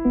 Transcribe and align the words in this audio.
Der 0.00 0.06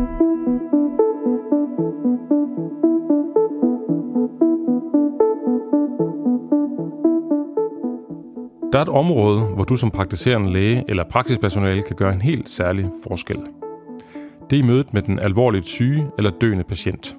er 8.79 8.81
et 8.81 8.89
område, 8.89 9.41
hvor 9.41 9.63
du 9.63 9.75
som 9.75 9.91
praktiserende 9.91 10.53
læge 10.53 10.83
eller 10.87 11.03
praksispersonale 11.03 11.81
kan 11.81 11.95
gøre 11.95 12.13
en 12.13 12.21
helt 12.21 12.49
særlig 12.49 12.89
forskel. 13.07 13.37
Det 14.49 14.59
er 14.59 14.63
i 14.63 14.65
mødet 14.65 14.93
med 14.93 15.01
den 15.01 15.19
alvorligt 15.19 15.65
syge 15.65 16.07
eller 16.17 16.31
døende 16.41 16.63
patient. 16.63 17.17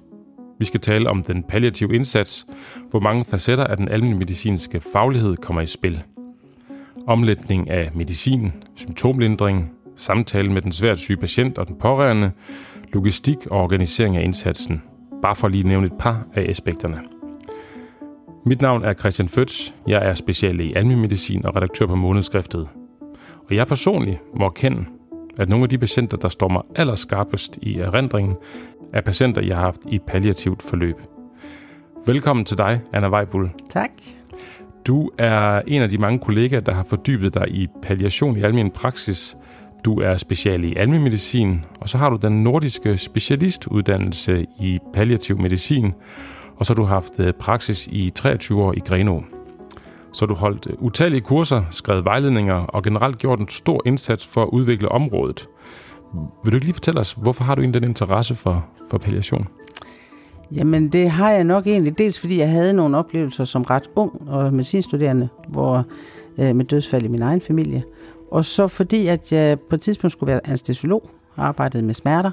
Vi 0.59 0.65
skal 0.65 0.81
tale 0.81 1.11
om 1.11 1.23
den 1.23 1.43
palliative 1.43 1.95
indsats, 1.95 2.47
hvor 2.91 3.01
mange 3.01 3.25
facetter 3.25 3.65
af 3.65 3.77
den 3.77 3.89
almindelige 3.89 4.19
medicinske 4.19 4.81
faglighed 4.81 5.37
kommer 5.37 5.63
i 5.63 5.67
spil. 5.67 6.03
Omlægning 7.07 7.71
af 7.71 7.91
medicin, 7.95 8.53
symptomlindring, 8.75 9.73
samtale 10.01 10.53
med 10.53 10.63
den 10.63 10.73
svært 10.73 10.99
syge 10.99 11.17
patient 11.17 11.59
og 11.59 11.69
den 11.69 11.77
pårørende, 11.77 12.31
logistik 12.93 13.37
og 13.51 13.61
organisering 13.61 14.17
af 14.17 14.25
indsatsen. 14.25 14.83
Bare 15.23 15.37
for 15.37 15.49
lige 15.49 15.61
at 15.61 15.67
nævne 15.67 15.87
et 15.87 15.99
par 15.99 16.27
af 16.35 16.47
aspekterne. 16.49 17.01
Mit 18.47 18.63
navn 18.63 18.85
er 18.85 18.93
Christian 18.93 19.29
Føds. 19.29 19.75
Jeg 19.87 20.09
er 20.09 20.15
special 20.15 20.61
i 20.61 20.73
almindelig 20.77 20.99
medicin 20.99 21.47
og 21.47 21.57
redaktør 21.57 21.87
på 21.87 21.95
månedskriftet. 21.95 22.69
Og 23.51 23.57
jeg 23.57 23.67
personligt 23.67 24.19
må 24.35 24.45
erkende, 24.45 24.85
at 25.39 25.49
nogle 25.49 25.63
af 25.63 25.69
de 25.69 25.79
patienter, 25.79 26.17
der 26.17 26.29
står 26.29 26.49
mig 26.49 26.63
allerskarpest 26.77 27.59
i 27.63 27.79
erindringen, 27.79 28.37
er 28.93 29.01
patienter, 29.01 29.43
jeg 29.43 29.57
har 29.57 29.63
haft 29.63 29.81
i 29.89 29.99
palliativt 30.07 30.63
forløb. 30.63 30.97
Velkommen 32.07 32.45
til 32.45 32.59
dig, 32.59 32.81
Anna 32.93 33.09
Weibul. 33.09 33.51
Tak. 33.71 33.91
Du 34.87 35.11
er 35.19 35.63
en 35.67 35.83
af 35.83 35.89
de 35.89 35.99
mange 35.99 36.19
kollegaer, 36.19 36.61
der 36.61 36.73
har 36.73 36.83
fordybet 36.83 37.35
dig 37.35 37.49
i 37.49 37.67
palliation 37.83 38.37
i 38.37 38.43
almindelig 38.43 38.73
praksis. 38.73 39.37
Du 39.85 40.01
er 40.01 40.17
special 40.17 40.65
i 40.65 40.75
almindelig 40.77 41.03
medicin, 41.03 41.65
og 41.81 41.89
så 41.89 41.99
har 41.99 42.11
du 42.11 42.17
den 42.17 42.43
nordiske 42.43 42.97
specialistuddannelse 42.97 44.47
i 44.61 44.79
palliativ 44.93 45.39
medicin, 45.39 45.93
og 46.57 46.67
så 46.67 46.73
har 46.73 46.77
du 46.77 46.85
haft 46.85 47.21
øh, 47.21 47.33
praksis 47.33 47.87
i 47.87 48.11
23 48.11 48.63
år 48.63 48.73
i 48.73 48.79
Greno. 48.79 49.21
Så 50.13 50.27
du 50.27 50.35
holdt 50.35 50.67
øh, 50.71 50.75
utallige 50.79 51.21
kurser, 51.21 51.63
skrevet 51.71 52.05
vejledninger 52.05 52.55
og 52.55 52.83
generelt 52.83 53.19
gjort 53.19 53.41
en 53.41 53.49
stor 53.49 53.83
indsats 53.87 54.27
for 54.27 54.43
at 54.43 54.49
udvikle 54.53 54.89
området. 54.89 55.49
Vil 56.45 56.53
du 56.53 56.57
ikke 56.57 56.67
lige 56.67 56.75
fortælle 56.75 57.01
os, 57.01 57.13
hvorfor 57.13 57.45
har 57.45 57.55
du 57.55 57.61
egentlig 57.63 57.83
den 57.83 57.91
interesse 57.91 58.35
for, 58.35 58.67
for 58.91 58.99
palliation? 58.99 59.47
Jamen, 60.53 60.89
det 60.89 61.11
har 61.11 61.31
jeg 61.31 61.45
nok 61.45 61.67
egentlig. 61.67 61.99
Dels 61.99 62.21
fordi 62.21 62.39
jeg 62.39 62.51
havde 62.51 62.73
nogle 62.73 62.97
oplevelser 62.97 63.45
som 63.45 63.63
ret 63.63 63.91
ung 63.97 64.29
og 64.29 64.55
medicinstuderende, 64.55 65.29
hvor, 65.49 65.87
øh, 66.39 66.57
med 66.57 66.65
dødsfald 66.65 67.03
i 67.03 67.09
min 67.09 67.23
egen 67.23 67.41
familie. 67.41 67.83
Og 68.31 68.45
så 68.45 68.69
fordi, 68.69 69.07
at 69.07 69.33
jeg 69.33 69.61
på 69.61 69.75
et 69.75 69.81
tidspunkt 69.81 70.13
skulle 70.13 70.33
være 70.33 70.41
anestesiolog, 70.47 71.11
arbejdede 71.37 71.83
med 71.83 71.95
smerter, 71.95 72.31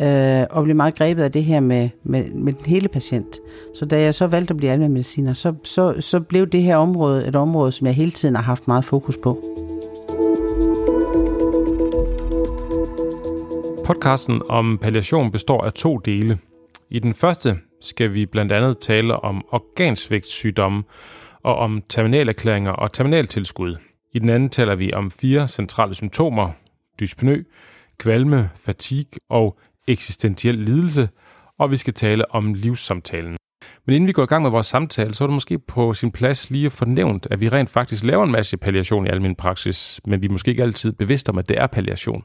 øh, 0.00 0.46
og 0.50 0.64
blev 0.64 0.76
meget 0.76 0.94
grebet 0.94 1.22
af 1.22 1.32
det 1.32 1.44
her 1.44 1.60
med, 1.60 1.88
med, 2.04 2.30
med 2.30 2.52
den 2.52 2.66
hele 2.66 2.88
patient. 2.88 3.38
Så 3.74 3.84
da 3.84 4.00
jeg 4.00 4.14
så 4.14 4.26
valgte 4.26 4.52
at 4.52 4.56
blive 4.56 4.72
almindelig 4.72 4.92
mediciner, 4.92 5.32
så, 5.32 5.54
så, 5.64 5.94
så 6.00 6.20
blev 6.20 6.46
det 6.46 6.62
her 6.62 6.76
område 6.76 7.28
et 7.28 7.36
område, 7.36 7.72
som 7.72 7.86
jeg 7.86 7.94
hele 7.94 8.10
tiden 8.10 8.34
har 8.34 8.42
haft 8.42 8.68
meget 8.68 8.84
fokus 8.84 9.16
på. 9.16 9.44
Podcasten 13.84 14.42
om 14.48 14.78
palliation 14.78 15.30
består 15.30 15.64
af 15.64 15.72
to 15.72 15.98
dele. 15.98 16.38
I 16.90 16.98
den 16.98 17.14
første 17.14 17.56
skal 17.80 18.12
vi 18.12 18.26
blandt 18.26 18.52
andet 18.52 18.78
tale 18.78 19.16
om 19.16 19.44
organsvægtssygdomme 19.52 20.82
og 21.42 21.56
om 21.56 21.82
terminalerklæringer 21.88 22.72
og 22.72 22.92
terminaltilskud. 22.92 23.76
I 24.14 24.18
den 24.18 24.28
anden 24.28 24.48
taler 24.48 24.74
vi 24.74 24.92
om 24.92 25.10
fire 25.10 25.48
centrale 25.48 25.94
symptomer, 25.94 26.50
dyspnø, 27.00 27.42
kvalme, 27.98 28.50
fatigue 28.54 29.20
og 29.30 29.58
eksistentiel 29.88 30.56
lidelse, 30.56 31.08
og 31.58 31.70
vi 31.70 31.76
skal 31.76 31.94
tale 31.94 32.34
om 32.34 32.54
livssamtalen. 32.54 33.36
Men 33.86 33.94
inden 33.94 34.06
vi 34.06 34.12
går 34.12 34.22
i 34.22 34.26
gang 34.26 34.42
med 34.42 34.50
vores 34.50 34.66
samtale, 34.66 35.14
så 35.14 35.24
er 35.24 35.28
det 35.28 35.34
måske 35.34 35.58
på 35.58 35.94
sin 35.94 36.12
plads 36.12 36.50
lige 36.50 36.66
at 36.66 36.72
fornævnt, 36.72 37.26
at 37.30 37.40
vi 37.40 37.48
rent 37.48 37.70
faktisk 37.70 38.04
laver 38.04 38.24
en 38.24 38.32
masse 38.32 38.56
palliation 38.56 39.06
i 39.06 39.10
almindelig 39.10 39.36
praksis, 39.36 40.00
men 40.06 40.22
vi 40.22 40.26
er 40.26 40.32
måske 40.32 40.50
ikke 40.50 40.62
altid 40.62 40.92
bevidste 40.92 41.30
om, 41.30 41.38
at 41.38 41.48
det 41.48 41.58
er 41.58 41.66
palliation. 41.66 42.24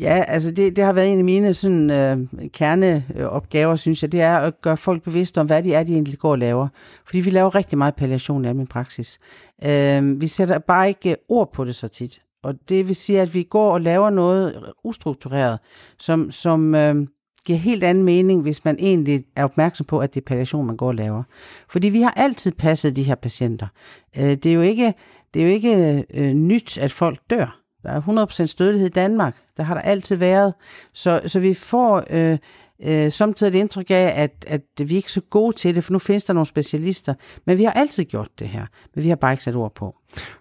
Ja, 0.00 0.24
altså 0.28 0.50
det, 0.50 0.76
det 0.76 0.84
har 0.84 0.92
været 0.92 1.12
en 1.12 1.18
af 1.18 1.24
mine 1.24 1.54
sådan, 1.54 1.90
øh, 1.90 2.18
kerneopgaver, 2.52 3.76
synes 3.76 4.02
jeg, 4.02 4.12
det 4.12 4.20
er 4.20 4.38
at 4.38 4.60
gøre 4.60 4.76
folk 4.76 5.02
bevidste 5.02 5.40
om, 5.40 5.46
hvad 5.46 5.62
de 5.62 5.74
er, 5.74 5.82
de 5.82 5.92
egentlig 5.92 6.18
går 6.18 6.30
og 6.30 6.38
laver. 6.38 6.68
Fordi 7.06 7.20
vi 7.20 7.30
laver 7.30 7.54
rigtig 7.54 7.78
meget 7.78 7.94
palliation 7.94 8.44
i 8.44 8.48
almindelig 8.48 8.68
praksis. 8.68 9.18
Øh, 9.64 10.20
vi 10.20 10.26
sætter 10.26 10.58
bare 10.58 10.88
ikke 10.88 11.10
øh, 11.10 11.16
ord 11.28 11.52
på 11.52 11.64
det 11.64 11.74
så 11.74 11.88
tit. 11.88 12.22
Og 12.42 12.54
det 12.68 12.88
vil 12.88 12.96
sige, 12.96 13.20
at 13.20 13.34
vi 13.34 13.42
går 13.42 13.72
og 13.72 13.80
laver 13.80 14.10
noget 14.10 14.62
ustruktureret, 14.84 15.58
som, 15.98 16.30
som 16.30 16.74
øh, 16.74 17.06
giver 17.46 17.58
helt 17.58 17.84
anden 17.84 18.04
mening, 18.04 18.42
hvis 18.42 18.64
man 18.64 18.76
egentlig 18.78 19.24
er 19.36 19.44
opmærksom 19.44 19.86
på, 19.86 19.98
at 19.98 20.14
det 20.14 20.20
er 20.20 20.24
palliation, 20.24 20.66
man 20.66 20.76
går 20.76 20.88
og 20.88 20.94
laver. 20.94 21.22
Fordi 21.68 21.88
vi 21.88 22.00
har 22.00 22.10
altid 22.10 22.52
passet 22.52 22.96
de 22.96 23.02
her 23.02 23.14
patienter. 23.14 23.66
Øh, 24.16 24.30
det 24.30 24.46
er 24.46 24.54
jo 24.54 24.60
ikke, 24.60 24.94
det 25.34 25.42
er 25.42 25.46
jo 25.46 25.52
ikke 25.52 26.04
øh, 26.14 26.32
nyt, 26.32 26.78
at 26.78 26.92
folk 26.92 27.18
dør. 27.30 27.65
Der 27.86 27.92
er 27.92 28.48
100% 28.50 28.54
dødelighed 28.58 28.88
i 28.88 28.92
Danmark. 28.92 29.36
Der 29.56 29.62
har 29.62 29.74
der 29.74 29.80
altid 29.80 30.16
været. 30.16 30.54
Så, 30.92 31.20
så 31.26 31.40
vi 31.40 31.54
får 31.54 32.04
øh, 32.10 32.38
øh, 32.82 33.12
samtidig 33.12 33.50
et 33.50 33.60
indtryk 33.60 33.90
af, 33.90 34.12
at, 34.16 34.44
at 34.46 34.62
vi 34.78 34.94
er 34.94 34.96
ikke 34.96 35.12
så 35.12 35.20
gode 35.20 35.56
til 35.56 35.74
det, 35.74 35.84
for 35.84 35.92
nu 35.92 35.98
findes 35.98 36.24
der 36.24 36.32
nogle 36.32 36.46
specialister. 36.46 37.14
Men 37.44 37.58
vi 37.58 37.64
har 37.64 37.72
altid 37.72 38.04
gjort 38.04 38.28
det 38.38 38.48
her, 38.48 38.66
men 38.94 39.04
vi 39.04 39.08
har 39.08 39.16
bare 39.16 39.32
ikke 39.32 39.42
sat 39.42 39.54
ord 39.54 39.74
på. 39.74 39.96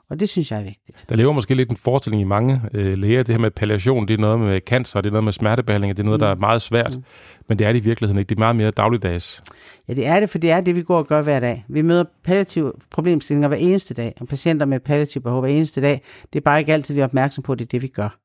Og 0.10 0.20
det 0.20 0.30
synes 0.30 0.52
jeg 0.52 0.60
er 0.60 0.64
vigtigt. 0.64 1.06
Der 1.10 1.16
lever 1.16 1.34
måske 1.34 1.54
lidt 1.54 1.70
en 1.70 1.78
forestilling 1.78 2.22
i 2.22 2.26
mange 2.26 2.62
øh, 2.74 2.96
læger, 2.96 3.24
det 3.24 3.34
her 3.34 3.40
med 3.40 3.52
palliation, 3.52 4.08
det 4.08 4.14
er 4.14 4.18
noget 4.18 4.40
med 4.40 4.62
cancer, 4.62 5.02
det 5.02 5.10
er 5.10 5.12
noget 5.12 5.24
med 5.24 5.34
smertebehandling, 5.34 5.98
det 5.98 6.04
er 6.04 6.06
noget, 6.06 6.20
der 6.20 6.28
er 6.28 6.34
mm. 6.34 6.40
meget 6.40 6.62
svært. 6.62 6.96
Mm. 6.98 7.04
Men 7.50 7.60
det 7.60 7.68
er 7.68 7.72
det 7.72 7.80
i 7.80 7.84
virkeligheden 7.84 8.20
ikke. 8.20 8.30
Det 8.30 8.36
er 8.36 8.40
meget 8.40 8.56
mere 8.56 8.72
dagligdags. 8.72 9.44
Ja, 9.88 9.94
det 9.94 10.08
er 10.08 10.20
det, 10.20 10.30
for 10.30 10.38
det 10.38 10.52
er 10.52 10.62
det, 10.62 10.76
vi 10.76 10.82
går 10.82 10.98
og 10.98 11.08
gør 11.08 11.22
hver 11.22 11.40
dag. 11.40 11.66
Vi 11.68 11.82
møder 11.82 12.04
palliative 12.24 12.74
problemstillinger 12.92 13.48
hver 13.48 13.58
eneste 13.58 13.94
dag, 13.94 14.14
og 14.20 14.28
patienter 14.28 14.66
med 14.66 14.80
palliativ 14.80 15.22
behov 15.22 15.40
hver 15.40 15.50
eneste 15.50 15.82
dag. 15.82 16.02
Det 16.34 16.40
er 16.40 16.44
bare 16.44 16.60
ikke 16.60 16.74
altid, 16.74 16.96
vi 16.96 17.02
er 17.02 17.06
opmærksom 17.06 17.44
på, 17.44 17.52
at 17.52 17.60
det 17.60 17.66
er 17.66 17.70
det, 17.70 17.82
vi 17.82 17.88
gør. 17.88 18.18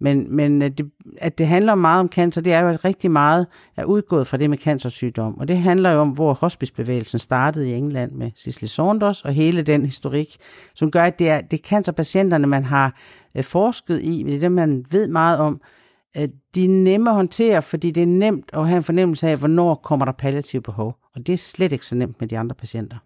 Men, 0.00 0.36
men 0.36 0.62
at, 0.62 0.78
det, 0.78 0.90
at 1.18 1.38
det 1.38 1.46
handler 1.46 1.74
meget 1.74 2.00
om 2.00 2.08
cancer, 2.08 2.40
det 2.40 2.52
er 2.52 2.60
jo, 2.60 2.68
at 2.68 2.84
rigtig 2.84 3.10
meget 3.10 3.46
er 3.76 3.84
udgået 3.84 4.26
fra 4.26 4.36
det 4.36 4.50
med 4.50 4.58
cancersygdom. 4.58 5.38
Og 5.38 5.48
det 5.48 5.58
handler 5.58 5.92
jo 5.92 6.00
om, 6.00 6.08
hvor 6.08 6.34
hospicebevægelsen 6.34 7.18
startede 7.18 7.70
i 7.70 7.74
England 7.74 8.12
med 8.12 8.30
Cicely 8.36 8.66
Saunders 8.66 9.20
og 9.20 9.32
hele 9.32 9.62
den 9.62 9.84
historik, 9.84 10.36
som 10.74 10.90
gør, 10.98 11.04
at 11.04 11.18
det 11.18 11.28
er, 11.28 11.40
det 11.40 11.60
er 11.60 11.68
cancerpatienterne, 11.68 12.46
man 12.46 12.64
har 12.64 12.96
øh, 13.34 13.44
forsket 13.44 14.00
i, 14.02 14.22
det 14.26 14.34
er 14.34 14.40
det, 14.40 14.52
man 14.52 14.84
ved 14.90 15.08
meget 15.08 15.38
om, 15.38 15.60
at 16.14 16.30
de 16.54 16.64
er 16.64 16.68
nemme 16.68 17.10
at 17.10 17.16
håndtere, 17.16 17.62
fordi 17.62 17.90
det 17.90 18.02
er 18.02 18.06
nemt 18.06 18.50
at 18.52 18.68
have 18.68 18.76
en 18.76 18.84
fornemmelse 18.84 19.28
af, 19.28 19.36
hvornår 19.36 19.74
kommer 19.74 20.04
der 20.04 20.12
palliativ 20.12 20.62
behov. 20.62 20.96
Og 21.14 21.26
det 21.26 21.32
er 21.32 21.36
slet 21.36 21.72
ikke 21.72 21.86
så 21.86 21.94
nemt 21.94 22.20
med 22.20 22.28
de 22.28 22.38
andre 22.38 22.54
patienter. 22.54 22.96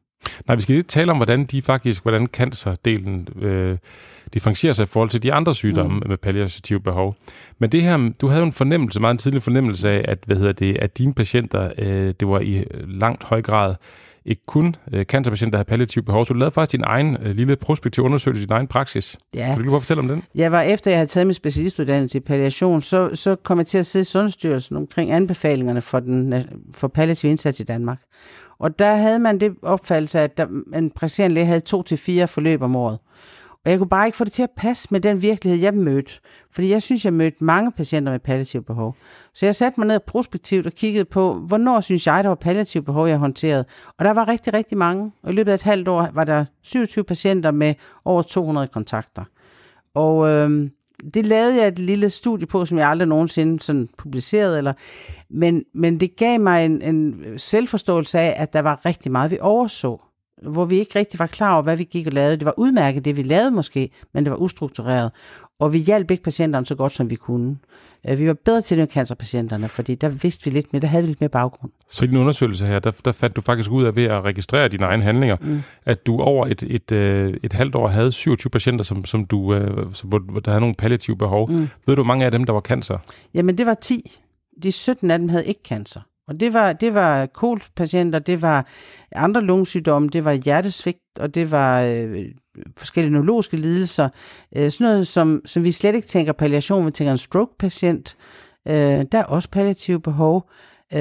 Nej, 0.46 0.54
vi 0.54 0.62
skal 0.62 0.74
lige 0.74 0.82
tale 0.82 1.10
om, 1.10 1.16
hvordan 1.16 1.44
de 1.44 1.62
faktisk, 1.62 2.02
hvordan 2.02 2.26
cancerdelen 2.26 3.28
øh, 3.42 3.78
differentierer 4.34 4.72
sig 4.72 4.82
i 4.82 4.86
forhold 4.86 5.10
til 5.10 5.22
de 5.22 5.32
andre 5.32 5.54
sygdomme 5.54 5.98
mm. 5.98 6.08
med 6.08 6.16
palliativ 6.16 6.80
behov. 6.80 7.14
Men 7.58 7.72
det 7.72 7.82
her, 7.82 8.10
du 8.20 8.26
havde 8.26 8.40
jo 8.40 8.46
en 8.46 8.52
fornemmelse, 8.52 9.00
meget 9.00 9.14
en 9.14 9.18
tidlig 9.18 9.42
fornemmelse 9.42 9.90
af, 9.90 10.04
at, 10.08 10.18
hvad 10.26 10.36
hedder 10.36 10.52
det, 10.52 10.76
at 10.76 10.98
dine 10.98 11.14
patienter, 11.14 11.70
øh, 11.78 12.14
det 12.20 12.28
var 12.28 12.40
i 12.40 12.64
langt 12.88 13.24
høj 13.24 13.42
grad 13.42 13.74
ikke 14.24 14.42
kun 14.46 14.76
øh, 14.92 15.04
cancerpatienter, 15.04 15.50
der 15.50 15.58
har 15.58 15.64
palliativ 15.64 16.02
behov, 16.02 16.24
så 16.24 16.32
du 16.34 16.38
lavede 16.38 16.54
faktisk 16.54 16.72
din 16.72 16.84
egen 16.86 17.16
øh, 17.22 17.36
lille 17.36 17.56
prospektiv 17.56 18.04
undersøgelse, 18.04 18.46
din 18.46 18.52
egen 18.52 18.66
praksis. 18.66 19.18
Ja. 19.34 19.46
Kan 19.46 19.54
du 19.54 19.60
lige 19.60 19.70
fortælle 19.70 20.00
om 20.00 20.08
den? 20.08 20.22
Jeg 20.34 20.52
var 20.52 20.62
efter, 20.62 20.90
jeg 20.90 20.98
havde 20.98 21.06
taget 21.06 21.26
min 21.26 21.34
specialistuddannelse 21.34 22.18
i 22.18 22.20
palliation, 22.20 22.82
så, 22.82 23.10
så 23.14 23.36
kom 23.36 23.58
jeg 23.58 23.66
til 23.66 23.78
at 23.78 23.86
se 23.86 24.04
Sundhedsstyrelsen 24.04 24.76
omkring 24.76 25.12
anbefalingerne 25.12 25.82
for, 25.82 26.00
den, 26.00 26.32
øh, 26.32 26.44
for 26.74 26.88
palliativ 26.88 27.30
indsats 27.30 27.60
i 27.60 27.64
Danmark. 27.64 27.98
Og 28.58 28.78
der 28.78 28.96
havde 28.96 29.18
man 29.18 29.40
det 29.40 29.52
opfattelse, 29.62 30.20
at 30.20 30.38
der, 30.38 30.46
en 30.74 30.90
praktiserende 30.90 31.34
læge 31.34 31.46
havde 31.46 31.60
to 31.60 31.82
til 31.82 31.98
fire 31.98 32.28
forløb 32.28 32.62
om 32.62 32.76
året. 32.76 32.98
Og 33.64 33.70
jeg 33.70 33.78
kunne 33.78 33.88
bare 33.88 34.06
ikke 34.06 34.18
få 34.18 34.24
det 34.24 34.32
til 34.32 34.42
at 34.42 34.50
passe 34.56 34.88
med 34.90 35.00
den 35.00 35.22
virkelighed, 35.22 35.60
jeg 35.60 35.74
mødte. 35.74 36.20
Fordi 36.52 36.70
jeg 36.70 36.82
synes, 36.82 37.04
jeg 37.04 37.12
mødte 37.12 37.44
mange 37.44 37.72
patienter 37.72 38.12
med 38.12 38.20
palliativ 38.20 38.62
behov. 38.62 38.96
Så 39.34 39.46
jeg 39.46 39.54
satte 39.54 39.80
mig 39.80 39.86
ned 39.86 40.00
prospektivt 40.06 40.66
og 40.66 40.72
kiggede 40.72 41.04
på, 41.04 41.34
hvornår 41.34 41.80
synes 41.80 42.06
jeg, 42.06 42.24
der 42.24 42.28
var 42.28 42.34
palliativ 42.34 42.82
behov, 42.82 43.08
jeg 43.08 43.18
håndterede. 43.18 43.64
Og 43.98 44.04
der 44.04 44.10
var 44.10 44.28
rigtig, 44.28 44.54
rigtig 44.54 44.78
mange. 44.78 45.12
Og 45.22 45.32
i 45.32 45.34
løbet 45.34 45.50
af 45.50 45.54
et 45.54 45.62
halvt 45.62 45.88
år 45.88 46.08
var 46.12 46.24
der 46.24 46.44
27 46.62 47.04
patienter 47.04 47.50
med 47.50 47.74
over 48.04 48.22
200 48.22 48.68
kontakter. 48.68 49.24
Og 49.94 50.28
øh, 50.28 50.70
det 51.14 51.26
lavede 51.26 51.56
jeg 51.56 51.68
et 51.68 51.78
lille 51.78 52.10
studie 52.10 52.46
på, 52.46 52.64
som 52.64 52.78
jeg 52.78 52.88
aldrig 52.88 53.08
nogensinde 53.08 53.62
sådan 53.62 53.88
publicerede. 53.98 54.58
Eller, 54.58 54.72
men, 55.30 55.64
men 55.74 56.00
det 56.00 56.16
gav 56.16 56.40
mig 56.40 56.66
en, 56.66 56.82
en 56.82 57.24
selvforståelse 57.38 58.18
af, 58.18 58.34
at 58.42 58.52
der 58.52 58.62
var 58.62 58.86
rigtig 58.86 59.12
meget, 59.12 59.30
vi 59.30 59.38
overså 59.40 60.00
hvor 60.42 60.64
vi 60.64 60.78
ikke 60.78 60.98
rigtig 60.98 61.18
var 61.18 61.26
klar 61.26 61.52
over, 61.52 61.62
hvad 61.62 61.76
vi 61.76 61.84
gik 61.84 62.06
og 62.06 62.12
lavede. 62.12 62.36
Det 62.36 62.44
var 62.44 62.54
udmærket, 62.56 63.04
det 63.04 63.16
vi 63.16 63.22
lavede 63.22 63.50
måske, 63.50 63.90
men 64.14 64.24
det 64.24 64.30
var 64.30 64.36
ustruktureret. 64.36 65.10
og 65.58 65.72
vi 65.72 65.78
hjalp 65.78 66.10
ikke 66.10 66.22
patienterne 66.22 66.66
så 66.66 66.74
godt, 66.74 66.92
som 66.92 67.10
vi 67.10 67.14
kunne. 67.14 67.56
Øh, 68.08 68.18
vi 68.18 68.26
var 68.26 68.36
bedre 68.44 68.60
til 68.60 68.78
det 68.78 68.92
cancerpatienterne, 68.92 69.68
fordi 69.68 69.94
der 69.94 70.08
vidste 70.08 70.44
vi 70.44 70.50
lidt 70.50 70.72
mere, 70.72 70.80
der 70.80 70.88
havde 70.88 71.02
vi 71.02 71.08
lidt 71.08 71.20
mere 71.20 71.30
baggrund. 71.30 71.72
Så 71.88 72.04
i 72.04 72.08
din 72.08 72.16
undersøgelse 72.16 72.66
her, 72.66 72.78
der, 72.78 72.90
der 73.04 73.12
fandt 73.12 73.36
du 73.36 73.40
faktisk 73.40 73.70
ud 73.70 73.84
af 73.84 73.96
ved 73.96 74.04
at 74.04 74.24
registrere 74.24 74.68
dine 74.68 74.84
egne 74.84 75.02
handlinger, 75.02 75.36
mm. 75.40 75.62
at 75.86 76.06
du 76.06 76.20
over 76.20 76.46
et, 76.46 76.62
et, 76.62 76.74
et, 76.74 76.92
øh, 76.92 77.34
et 77.42 77.52
halvt 77.52 77.74
år 77.74 77.88
havde 77.88 78.12
27 78.12 78.50
patienter, 78.50 78.84
som, 78.84 79.04
som 79.04 79.24
du, 79.24 79.54
øh, 79.54 79.94
som, 79.94 80.08
hvor, 80.08 80.18
der 80.18 80.50
havde 80.50 80.60
nogle 80.60 80.74
palliative 80.74 81.16
behov. 81.16 81.50
Mm. 81.50 81.68
Ved 81.86 81.96
du, 81.96 82.04
mange 82.04 82.24
af 82.24 82.30
dem, 82.30 82.44
der 82.44 82.52
var 82.52 82.60
cancer? 82.60 82.98
Jamen, 83.34 83.58
det 83.58 83.66
var 83.66 83.74
10. 83.74 84.18
De 84.62 84.72
17 84.72 85.10
af 85.10 85.18
dem 85.18 85.28
havde 85.28 85.46
ikke 85.46 85.60
cancer. 85.64 86.00
Og 86.30 86.40
det 86.40 86.52
var, 86.52 86.72
det 86.72 86.94
var 86.94 87.26
kolpatienter, 87.26 88.18
det 88.18 88.42
var 88.42 88.66
andre 89.14 89.40
lungesygdomme, 89.40 90.08
det 90.08 90.24
var 90.24 90.32
hjertesvigt, 90.32 90.98
og 91.18 91.34
det 91.34 91.50
var 91.50 91.80
øh, 91.82 92.24
forskellige 92.76 93.12
neurologiske 93.12 93.56
lidelser. 93.56 94.08
Øh, 94.56 94.70
sådan 94.70 94.84
noget, 94.84 95.06
som, 95.06 95.42
som 95.46 95.64
vi 95.64 95.72
slet 95.72 95.94
ikke 95.94 96.08
tænker 96.08 96.32
palliation, 96.32 96.86
vi 96.86 96.90
tænker 96.90 97.12
en 97.12 97.18
stroke-patient. 97.18 98.16
Øh, 98.68 98.74
der 99.12 99.18
er 99.18 99.22
også 99.22 99.48
palliative 99.50 100.00
behov. 100.00 100.50
Øh, 100.92 101.00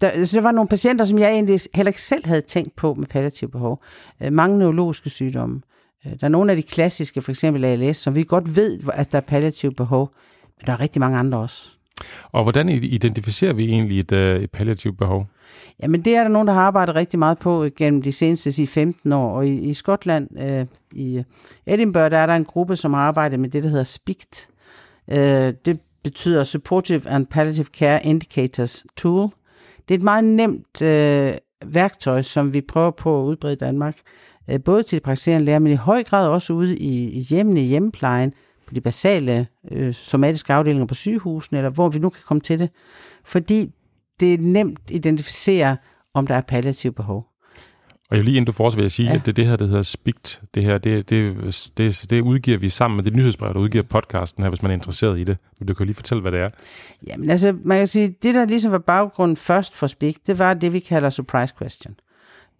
der, 0.00 0.24
så 0.24 0.36
der 0.36 0.40
var 0.40 0.52
nogle 0.52 0.68
patienter, 0.68 1.04
som 1.04 1.18
jeg 1.18 1.30
egentlig 1.30 1.60
heller 1.74 1.90
ikke 1.90 2.02
selv 2.02 2.26
havde 2.26 2.40
tænkt 2.40 2.76
på 2.76 2.94
med 2.94 3.06
palliative 3.06 3.50
behov. 3.50 3.82
Øh, 4.22 4.32
mange 4.32 4.58
neurologiske 4.58 5.10
sygdomme. 5.10 5.60
Øh, 6.06 6.12
der 6.12 6.24
er 6.24 6.28
nogle 6.28 6.52
af 6.52 6.56
de 6.56 6.62
klassiske, 6.62 7.22
for 7.22 7.30
eksempel 7.32 7.64
ALS, 7.64 7.96
som 7.96 8.14
vi 8.14 8.24
godt 8.24 8.56
ved, 8.56 8.80
at 8.92 9.12
der 9.12 9.18
er 9.18 9.22
palliative 9.22 9.72
behov, 9.72 10.14
men 10.58 10.66
der 10.66 10.72
er 10.72 10.80
rigtig 10.80 11.00
mange 11.00 11.18
andre 11.18 11.38
også. 11.38 11.81
Og 12.32 12.42
hvordan 12.42 12.68
identificerer 12.68 13.52
vi 13.52 13.64
egentlig 13.64 14.00
et, 14.00 14.12
øh, 14.12 14.42
et 14.42 14.50
palliativt 14.50 14.98
behov? 14.98 15.26
Jamen 15.82 16.04
det 16.04 16.16
er 16.16 16.22
der 16.22 16.28
nogen, 16.28 16.48
der 16.48 16.54
har 16.54 16.60
arbejdet 16.60 16.94
rigtig 16.94 17.18
meget 17.18 17.38
på 17.38 17.66
gennem 17.76 18.02
de 18.02 18.12
seneste 18.12 18.52
sige, 18.52 18.66
15 18.66 19.12
år. 19.12 19.36
Og 19.36 19.46
i, 19.46 19.58
i 19.58 19.74
Skotland, 19.74 20.40
øh, 20.40 20.66
i 20.92 21.22
Edinburgh, 21.66 22.10
der 22.10 22.18
er 22.18 22.26
der 22.26 22.34
en 22.34 22.44
gruppe, 22.44 22.76
som 22.76 22.92
har 22.92 23.00
arbejdet 23.00 23.40
med 23.40 23.48
det, 23.48 23.62
der 23.62 23.68
hedder 23.68 23.84
SPICT. 23.84 24.48
Øh, 25.10 25.54
det 25.64 25.80
betyder 26.02 26.44
Supportive 26.44 27.08
and 27.08 27.26
Palliative 27.26 27.66
Care 27.66 28.06
Indicators 28.06 28.84
Tool. 28.96 29.30
Det 29.88 29.94
er 29.94 29.98
et 29.98 30.04
meget 30.04 30.24
nemt 30.24 30.82
øh, 30.82 31.34
værktøj, 31.64 32.22
som 32.22 32.54
vi 32.54 32.60
prøver 32.60 32.90
på 32.90 33.22
at 33.22 33.26
udbrede 33.26 33.52
i 33.52 33.56
Danmark. 33.56 33.96
Øh, 34.50 34.60
både 34.64 34.82
til 34.82 34.98
de 34.98 35.04
praktiserende 35.04 35.44
læger, 35.44 35.58
men 35.58 35.72
i 35.72 35.76
høj 35.76 36.02
grad 36.02 36.28
også 36.28 36.52
ude 36.52 36.78
i, 36.78 37.10
i 37.10 37.20
hjemmene, 37.20 37.60
i 37.60 37.66
hjemmeplejen, 37.66 38.32
på 38.72 38.74
de 38.74 38.80
basale 38.80 39.46
øh, 39.70 39.94
somatiske 39.94 40.52
afdelinger 40.52 40.86
på 40.86 40.94
sygehusene, 40.94 41.58
eller 41.58 41.70
hvor 41.70 41.88
vi 41.88 41.98
nu 41.98 42.10
kan 42.10 42.22
komme 42.26 42.40
til 42.40 42.58
det. 42.58 42.70
Fordi 43.24 43.70
det 44.20 44.34
er 44.34 44.38
nemt 44.38 44.78
at 44.84 44.90
identificere, 44.90 45.76
om 46.14 46.26
der 46.26 46.34
er 46.34 46.40
palliative 46.40 46.92
behov. 46.92 47.26
Og 48.10 48.16
jeg 48.16 48.24
lige 48.24 48.36
inden 48.36 48.46
du 48.46 48.52
fortsætter, 48.52 48.76
vil 48.76 48.84
jeg 48.84 48.90
sige, 48.90 49.08
ja. 49.08 49.14
at 49.14 49.26
det, 49.26 49.36
det 49.36 49.46
her, 49.46 49.56
det 49.56 49.68
hedder 49.68 49.82
SPICT, 49.82 50.42
det 50.54 50.62
her, 50.62 50.78
det, 50.78 51.10
det, 51.10 51.72
det, 51.78 52.06
det 52.10 52.20
udgiver 52.20 52.58
vi 52.58 52.68
sammen 52.68 52.96
med 52.96 53.04
det 53.04 53.16
nyhedsbrev, 53.16 53.54
der 53.54 53.60
udgiver 53.60 53.84
podcasten 53.84 54.42
her, 54.42 54.50
hvis 54.50 54.62
man 54.62 54.70
er 54.70 54.74
interesseret 54.74 55.18
i 55.18 55.24
det. 55.24 55.36
Men 55.58 55.68
du 55.68 55.74
kan 55.74 55.86
lige 55.86 55.96
fortælle, 55.96 56.20
hvad 56.20 56.32
det 56.32 56.40
er. 56.40 56.50
Jamen 57.06 57.30
altså, 57.30 57.56
man 57.64 57.78
kan 57.78 57.86
sige, 57.86 58.14
det 58.22 58.34
der 58.34 58.44
ligesom 58.44 58.72
var 58.72 58.78
baggrunden 58.78 59.36
først 59.36 59.74
for 59.74 59.86
SPICT, 59.86 60.26
det 60.26 60.38
var 60.38 60.54
det, 60.54 60.72
vi 60.72 60.78
kalder 60.78 61.10
surprise 61.10 61.54
question. 61.58 61.94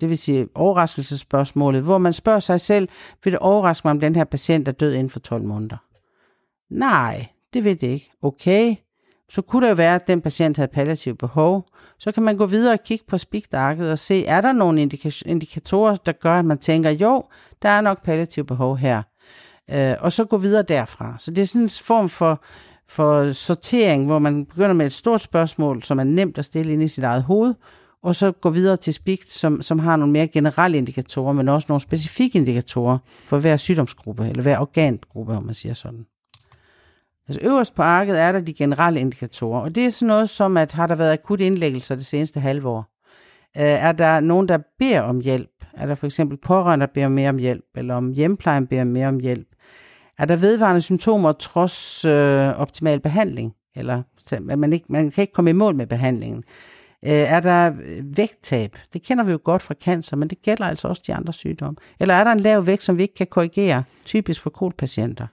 Det 0.00 0.09
vil 0.09 0.19
sige 0.19 0.49
overraskelsespørgsmålet, 0.55 1.82
hvor 1.82 1.99
man 1.99 2.12
spørger 2.12 2.41
sig 2.41 2.61
selv, 2.61 2.88
vil 3.25 3.32
det 3.32 3.41
overraske 3.41 3.87
mig, 3.87 3.91
om 3.91 4.00
den 4.00 4.17
her 4.17 4.25
patient 4.25 4.69
er 4.69 4.73
død 4.73 4.93
inden 4.93 5.11
for 5.11 5.20
12 5.20 5.43
måneder? 5.43 5.76
Nej, 6.72 7.26
det 7.54 7.64
ved 7.64 7.76
det 7.76 7.86
ikke. 7.86 8.10
Okay, 8.22 8.74
så 9.28 9.42
kunne 9.42 9.64
det 9.66 9.70
jo 9.70 9.74
være, 9.74 9.94
at 9.94 10.06
den 10.06 10.20
patient 10.20 10.56
havde 10.56 10.70
palliativ 10.74 11.16
behov. 11.16 11.69
Så 11.98 12.12
kan 12.12 12.22
man 12.22 12.36
gå 12.36 12.46
videre 12.46 12.72
og 12.72 12.82
kigge 12.84 13.04
på 13.08 13.19
spigtarket 13.19 13.90
og 13.90 13.98
se, 13.98 14.26
er 14.26 14.40
der 14.40 14.52
nogle 14.52 14.88
indikatorer, 15.26 15.94
der 15.94 16.12
gør, 16.12 16.38
at 16.38 16.44
man 16.44 16.58
tænker, 16.58 16.90
jo, 16.90 17.22
der 17.62 17.69
er 17.69 17.80
nok 17.80 18.04
palliativ 18.04 18.44
behov 18.44 18.76
her. 18.76 19.02
Øh, 19.70 19.94
og 20.00 20.12
så 20.12 20.24
gå 20.24 20.36
videre 20.36 20.62
derfra. 20.62 21.14
Så 21.19 21.30
det 21.30 21.42
er 21.42 21.46
sådan 21.46 21.62
en 21.62 21.69
form 21.69 22.08
for, 22.08 22.42
for 22.88 23.32
sortering, 23.32 24.06
hvor 24.06 24.18
man 24.18 24.46
begynder 24.46 24.72
med 24.72 24.86
et 24.86 24.92
stort 24.92 25.20
spørgsmål, 25.20 25.82
som 25.82 25.98
er 25.98 26.04
nemt 26.04 26.38
at 26.38 26.44
stille 26.44 26.72
ind 26.72 26.82
i 26.82 26.88
sit 26.88 27.04
eget 27.04 27.22
hoved, 27.22 27.54
og 28.02 28.14
så 28.14 28.32
gå 28.32 28.50
videre 28.50 28.76
til 28.76 28.94
spigt, 28.94 29.30
som, 29.30 29.62
som 29.62 29.78
har 29.78 29.96
nogle 29.96 30.12
mere 30.12 30.28
generelle 30.28 30.78
indikatorer, 30.78 31.32
men 31.32 31.48
også 31.48 31.66
nogle 31.68 31.80
specifikke 31.80 32.38
indikatorer 32.38 32.98
for 33.26 33.38
hver 33.38 33.56
sygdomsgruppe, 33.56 34.28
eller 34.28 34.42
hver 34.42 34.58
organgruppe, 34.58 35.32
om 35.36 35.42
man 35.42 35.54
siger 35.54 35.75
sådan. 35.75 36.06
Altså 37.28 37.48
øverst 37.48 37.74
på 37.74 37.82
arket 37.82 38.20
er 38.20 38.32
der 38.32 38.40
de 38.40 38.52
generelle 38.52 39.00
indikatorer, 39.00 39.60
og 39.60 39.74
det 39.74 39.84
er 39.84 39.90
sådan 39.90 40.08
noget 40.08 40.30
som, 40.30 40.56
at 40.56 40.72
har 40.72 40.86
der 40.86 40.94
været 40.94 41.12
akut 41.12 41.40
indlæggelser 41.40 41.94
det 41.94 42.06
seneste 42.06 42.40
halve 42.40 42.69
år? 42.69 42.92
Øh, 43.56 43.62
er 43.62 43.92
der 43.92 44.20
nogen, 44.20 44.48
der 44.48 44.58
beder 44.78 45.00
om 45.00 45.20
hjælp? 45.20 45.50
Er 45.72 45.86
der 45.86 45.94
for 45.94 46.06
eksempel 46.06 46.38
pårørende, 46.38 46.86
der 46.86 46.92
beder 46.92 47.08
mere 47.08 47.28
om 47.28 47.38
hjælp? 47.38 47.64
Eller 47.76 47.94
om 47.94 48.12
hjemplejen 48.12 48.66
beder 48.66 48.84
mere 48.84 49.08
om 49.08 49.19
hjælp? 49.19 49.48
Er 50.19 50.24
der 50.24 50.36
vedvarende 50.36 50.80
symptomer 50.80 51.32
trods 51.32 52.04
øh, 52.04 52.48
optimal 52.48 53.00
behandling? 53.00 53.52
Eller 53.76 54.02
man, 54.40 54.72
ikke, 54.72 54.86
man 54.88 55.10
kan 55.10 55.22
ikke 55.22 55.32
komme 55.32 55.50
i 55.50 55.52
mål 55.52 55.75
med 55.75 55.86
behandlingen? 55.86 56.44
Øh, 57.04 57.12
er 57.12 57.40
der 57.40 57.72
øh, 57.84 58.16
vægttab? 58.16 58.76
Det 58.92 59.02
kender 59.02 59.25
vi 59.25 59.32
jo 59.32 59.38
godt 59.44 59.62
fra 59.62 59.75
cancer, 59.75 60.16
men 60.16 60.28
det 60.28 60.42
gælder 60.42 60.64
altså 60.64 60.88
også 60.88 61.02
de 61.06 61.14
andre 61.14 61.32
sygdomme. 61.32 61.76
Eller 62.00 62.14
er 62.14 62.25
der 62.25 62.32
en 62.32 62.40
lav 62.40 62.66
vægt, 62.66 62.82
som 62.82 62.96
vi 62.96 63.02
ikke 63.02 63.14
kan 63.14 63.26
korrigere, 63.26 63.82
typisk 64.04 64.40
for 64.40 64.50
kolpatienter? 64.50 65.26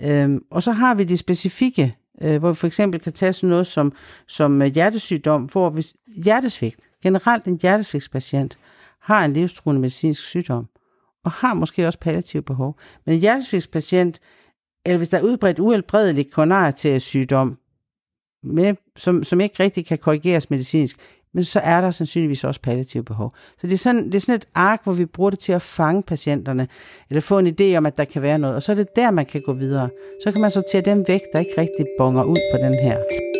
Øhm, 0.00 0.44
og 0.50 0.62
så 0.62 0.72
har 0.72 0.94
vi 0.94 1.04
de 1.04 1.16
specifikke, 1.16 1.96
øh, 2.22 2.38
hvor 2.38 2.48
vi 2.48 2.54
for 2.54 2.66
eksempel 2.66 3.00
kan 3.00 3.12
tage 3.12 3.32
sådan 3.32 3.50
noget 3.50 3.66
som, 3.66 3.92
som 4.28 4.62
øh, 4.62 4.68
hjertesygdom, 4.68 5.42
hvor 5.42 5.70
hvis 5.70 5.94
hjertesvigt, 6.24 6.76
generelt 7.02 7.44
en 7.44 7.58
hjertesvigtspatient, 7.62 8.58
har 9.00 9.24
en 9.24 9.32
livstruende 9.32 9.80
medicinsk 9.80 10.22
sygdom, 10.22 10.68
og 11.24 11.30
har 11.30 11.54
måske 11.54 11.86
også 11.86 11.98
palliative 11.98 12.42
behov. 12.42 12.78
Men 13.06 13.14
en 13.14 13.20
hjertesvigtspatient, 13.20 14.20
eller 14.86 14.96
hvis 14.96 15.08
der 15.08 15.18
er 15.18 15.22
udbredt 15.22 15.58
uhelbredelig 15.58 16.26
sygdom, 17.02 17.58
med, 18.42 18.74
som, 18.96 19.24
som 19.24 19.40
ikke 19.40 19.62
rigtig 19.62 19.86
kan 19.86 19.98
korrigeres 19.98 20.50
medicinsk, 20.50 20.96
men 21.34 21.44
så 21.44 21.60
er 21.60 21.80
der 21.80 21.90
sandsynligvis 21.90 22.44
også 22.44 22.60
palliative 22.60 23.04
behov. 23.04 23.34
Så 23.58 23.66
det 23.66 23.72
er, 23.72 23.78
sådan, 23.78 24.06
det 24.06 24.14
er 24.14 24.18
sådan 24.18 24.34
et 24.34 24.48
ark, 24.54 24.80
hvor 24.84 24.92
vi 24.92 25.06
bruger 25.06 25.30
det 25.30 25.38
til 25.38 25.52
at 25.52 25.62
fange 25.62 26.02
patienterne, 26.02 26.68
eller 27.10 27.20
få 27.20 27.38
en 27.38 27.56
idé 27.60 27.76
om, 27.76 27.86
at 27.86 27.96
der 27.96 28.04
kan 28.04 28.22
være 28.22 28.38
noget, 28.38 28.56
og 28.56 28.62
så 28.62 28.72
er 28.72 28.76
det 28.76 28.96
der, 28.96 29.10
man 29.10 29.26
kan 29.26 29.42
gå 29.46 29.52
videre. 29.52 29.88
Så 30.24 30.32
kan 30.32 30.40
man 30.40 30.50
sortere 30.50 30.80
dem 30.80 31.04
væk, 31.08 31.20
der 31.32 31.38
ikke 31.38 31.54
rigtig 31.58 31.86
bonger 31.98 32.24
ud 32.24 32.38
på 32.52 32.58
den 32.66 32.74
her. 32.74 33.31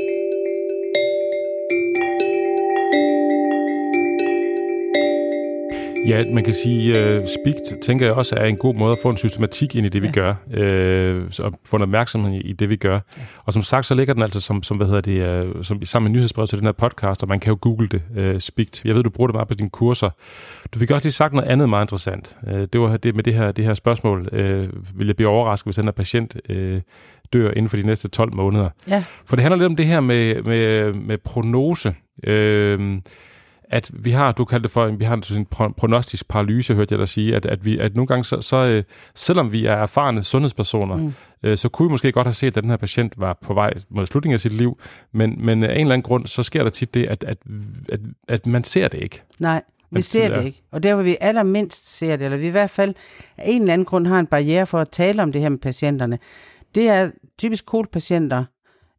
Ja, 6.06 6.22
man 6.32 6.44
kan 6.44 6.54
sige, 6.54 6.90
uh, 6.90 7.26
Speak 7.26 7.54
tænker 7.82 8.06
jeg 8.06 8.14
også 8.14 8.36
er 8.36 8.44
en 8.44 8.56
god 8.56 8.74
måde 8.74 8.92
at 8.92 8.98
få 9.02 9.10
en 9.10 9.16
systematik 9.16 9.76
ind 9.76 9.86
i 9.86 9.88
det, 9.88 10.02
vi 10.02 10.06
ja. 10.06 10.12
gør, 10.12 10.30
uh, 11.20 11.44
og 11.44 11.52
få 11.66 11.76
en 11.76 11.82
opmærksomhed 11.82 12.40
i 12.40 12.52
det, 12.52 12.68
vi 12.68 12.76
gør. 12.76 12.94
Ja. 12.94 13.22
Og 13.44 13.52
som 13.52 13.62
sagt, 13.62 13.86
så 13.86 13.94
ligger 13.94 14.14
den 14.14 14.22
altså 14.22 14.40
som, 14.40 14.62
som 14.62 14.76
hvad 14.76 14.86
hedder 14.86 15.00
det, 15.00 15.46
uh, 15.56 15.62
som, 15.62 15.84
sammen 15.84 16.12
med 16.12 16.18
nyhedsbrevet 16.18 16.50
til 16.50 16.58
den 16.58 16.66
her 16.66 16.72
podcast, 16.72 17.22
og 17.22 17.28
man 17.28 17.40
kan 17.40 17.50
jo 17.50 17.58
google 17.60 17.88
det, 17.88 18.02
uh, 18.34 18.40
Speak. 18.40 18.68
Jeg 18.84 18.94
ved, 18.94 19.02
du 19.02 19.10
bruger 19.10 19.28
det 19.28 19.34
meget 19.34 19.48
på 19.48 19.54
dine 19.54 19.70
kurser. 19.70 20.10
Du 20.74 20.78
fik 20.78 20.90
også 20.90 21.06
lige 21.06 21.12
sagt 21.12 21.34
noget 21.34 21.48
andet 21.48 21.68
meget 21.68 21.84
interessant. 21.84 22.36
Uh, 22.52 22.52
det 22.52 22.80
var 22.80 22.96
det 22.96 23.14
med 23.14 23.24
det 23.24 23.34
her, 23.34 23.52
det 23.52 23.64
her 23.64 23.74
spørgsmål. 23.74 24.28
Uh, 24.32 24.98
vil 24.98 25.06
jeg 25.06 25.16
blive 25.16 25.28
overrasket, 25.28 25.66
hvis 25.66 25.76
den 25.76 25.84
her 25.84 25.92
patient 25.92 26.36
uh, 26.50 26.80
dør 27.32 27.50
inden 27.50 27.68
for 27.68 27.76
de 27.76 27.86
næste 27.86 28.08
12 28.08 28.34
måneder? 28.34 28.68
Ja. 28.88 29.04
For 29.26 29.36
det 29.36 29.42
handler 29.42 29.58
lidt 29.58 29.66
om 29.66 29.76
det 29.76 29.86
her 29.86 30.00
med, 30.00 30.42
med, 30.42 30.92
med 30.92 31.18
prognose. 31.18 31.94
Uh, 32.28 32.98
at 33.72 33.90
vi 33.94 34.10
har, 34.10 34.32
du 34.32 34.44
kaldte 34.44 34.62
det 34.62 34.70
for, 34.70 34.86
vi 34.86 35.04
har 35.04 35.36
en 35.36 35.46
prognostisk 35.76 36.28
paralyse, 36.28 36.74
hørte 36.74 36.92
jeg 36.92 36.98
dig 36.98 37.08
sige, 37.08 37.36
at, 37.36 37.46
at, 37.46 37.64
vi, 37.64 37.78
at 37.78 37.94
nogle 37.94 38.06
gange, 38.06 38.24
så, 38.24 38.40
så 38.40 38.56
øh, 38.56 38.84
selvom 39.14 39.52
vi 39.52 39.66
er 39.66 39.72
erfarne 39.72 40.22
sundhedspersoner, 40.22 40.96
mm. 40.96 41.12
øh, 41.42 41.58
så 41.58 41.68
kunne 41.68 41.88
vi 41.88 41.90
måske 41.90 42.12
godt 42.12 42.26
have 42.26 42.34
set, 42.34 42.56
at 42.56 42.62
den 42.62 42.70
her 42.70 42.76
patient 42.76 43.14
var 43.16 43.38
på 43.42 43.54
vej 43.54 43.72
mod 43.90 44.06
slutningen 44.06 44.34
af 44.34 44.40
sit 44.40 44.52
liv, 44.52 44.78
men, 45.12 45.44
men 45.44 45.62
af 45.62 45.74
en 45.74 45.80
eller 45.80 45.94
anden 45.94 46.02
grund, 46.02 46.26
så 46.26 46.42
sker 46.42 46.62
der 46.62 46.70
tit 46.70 46.94
det, 46.94 47.06
at, 47.06 47.24
at, 47.24 47.38
at, 47.92 48.00
at 48.28 48.46
man 48.46 48.64
ser 48.64 48.88
det 48.88 49.02
ikke. 49.02 49.22
Nej, 49.38 49.62
vi 49.78 49.86
man 49.90 50.02
ser 50.02 50.34
det 50.34 50.44
ikke. 50.44 50.62
Og 50.72 50.82
der, 50.82 50.94
hvor 50.94 51.02
vi 51.02 51.16
allermindst 51.20 51.98
ser 51.98 52.16
det, 52.16 52.24
eller 52.24 52.38
vi 52.38 52.46
i 52.46 52.50
hvert 52.50 52.70
fald 52.70 52.94
af 53.36 53.44
en 53.46 53.60
eller 53.60 53.72
anden 53.72 53.84
grund 53.84 54.06
har 54.06 54.18
en 54.18 54.26
barriere 54.26 54.66
for 54.66 54.78
at 54.78 54.88
tale 54.88 55.22
om 55.22 55.32
det 55.32 55.40
her 55.40 55.48
med 55.48 55.58
patienterne, 55.58 56.18
det 56.74 56.88
er 56.88 57.10
typisk 57.38 57.66
kolpatienter, 57.66 58.44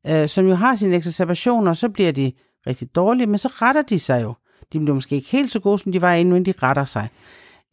øh, 0.07 0.27
som 0.27 0.47
jo 0.47 0.55
har 0.55 0.75
sine 0.75 0.95
exacerbationer, 0.95 1.73
så 1.73 1.89
bliver 1.89 2.11
de 2.11 2.31
rigtig 2.67 2.95
dårlige, 2.95 3.27
men 3.27 3.37
så 3.37 3.47
retter 3.47 3.81
de 3.81 3.99
sig 3.99 4.21
jo. 4.21 4.33
De 4.73 4.79
bliver 4.79 4.93
måske 4.93 5.15
ikke 5.15 5.31
helt 5.31 5.51
så 5.51 5.59
gode, 5.59 5.79
som 5.79 5.91
de 5.91 6.01
var 6.01 6.13
inden, 6.13 6.33
men 6.33 6.45
de 6.45 6.53
retter 6.63 6.85
sig. 6.85 7.09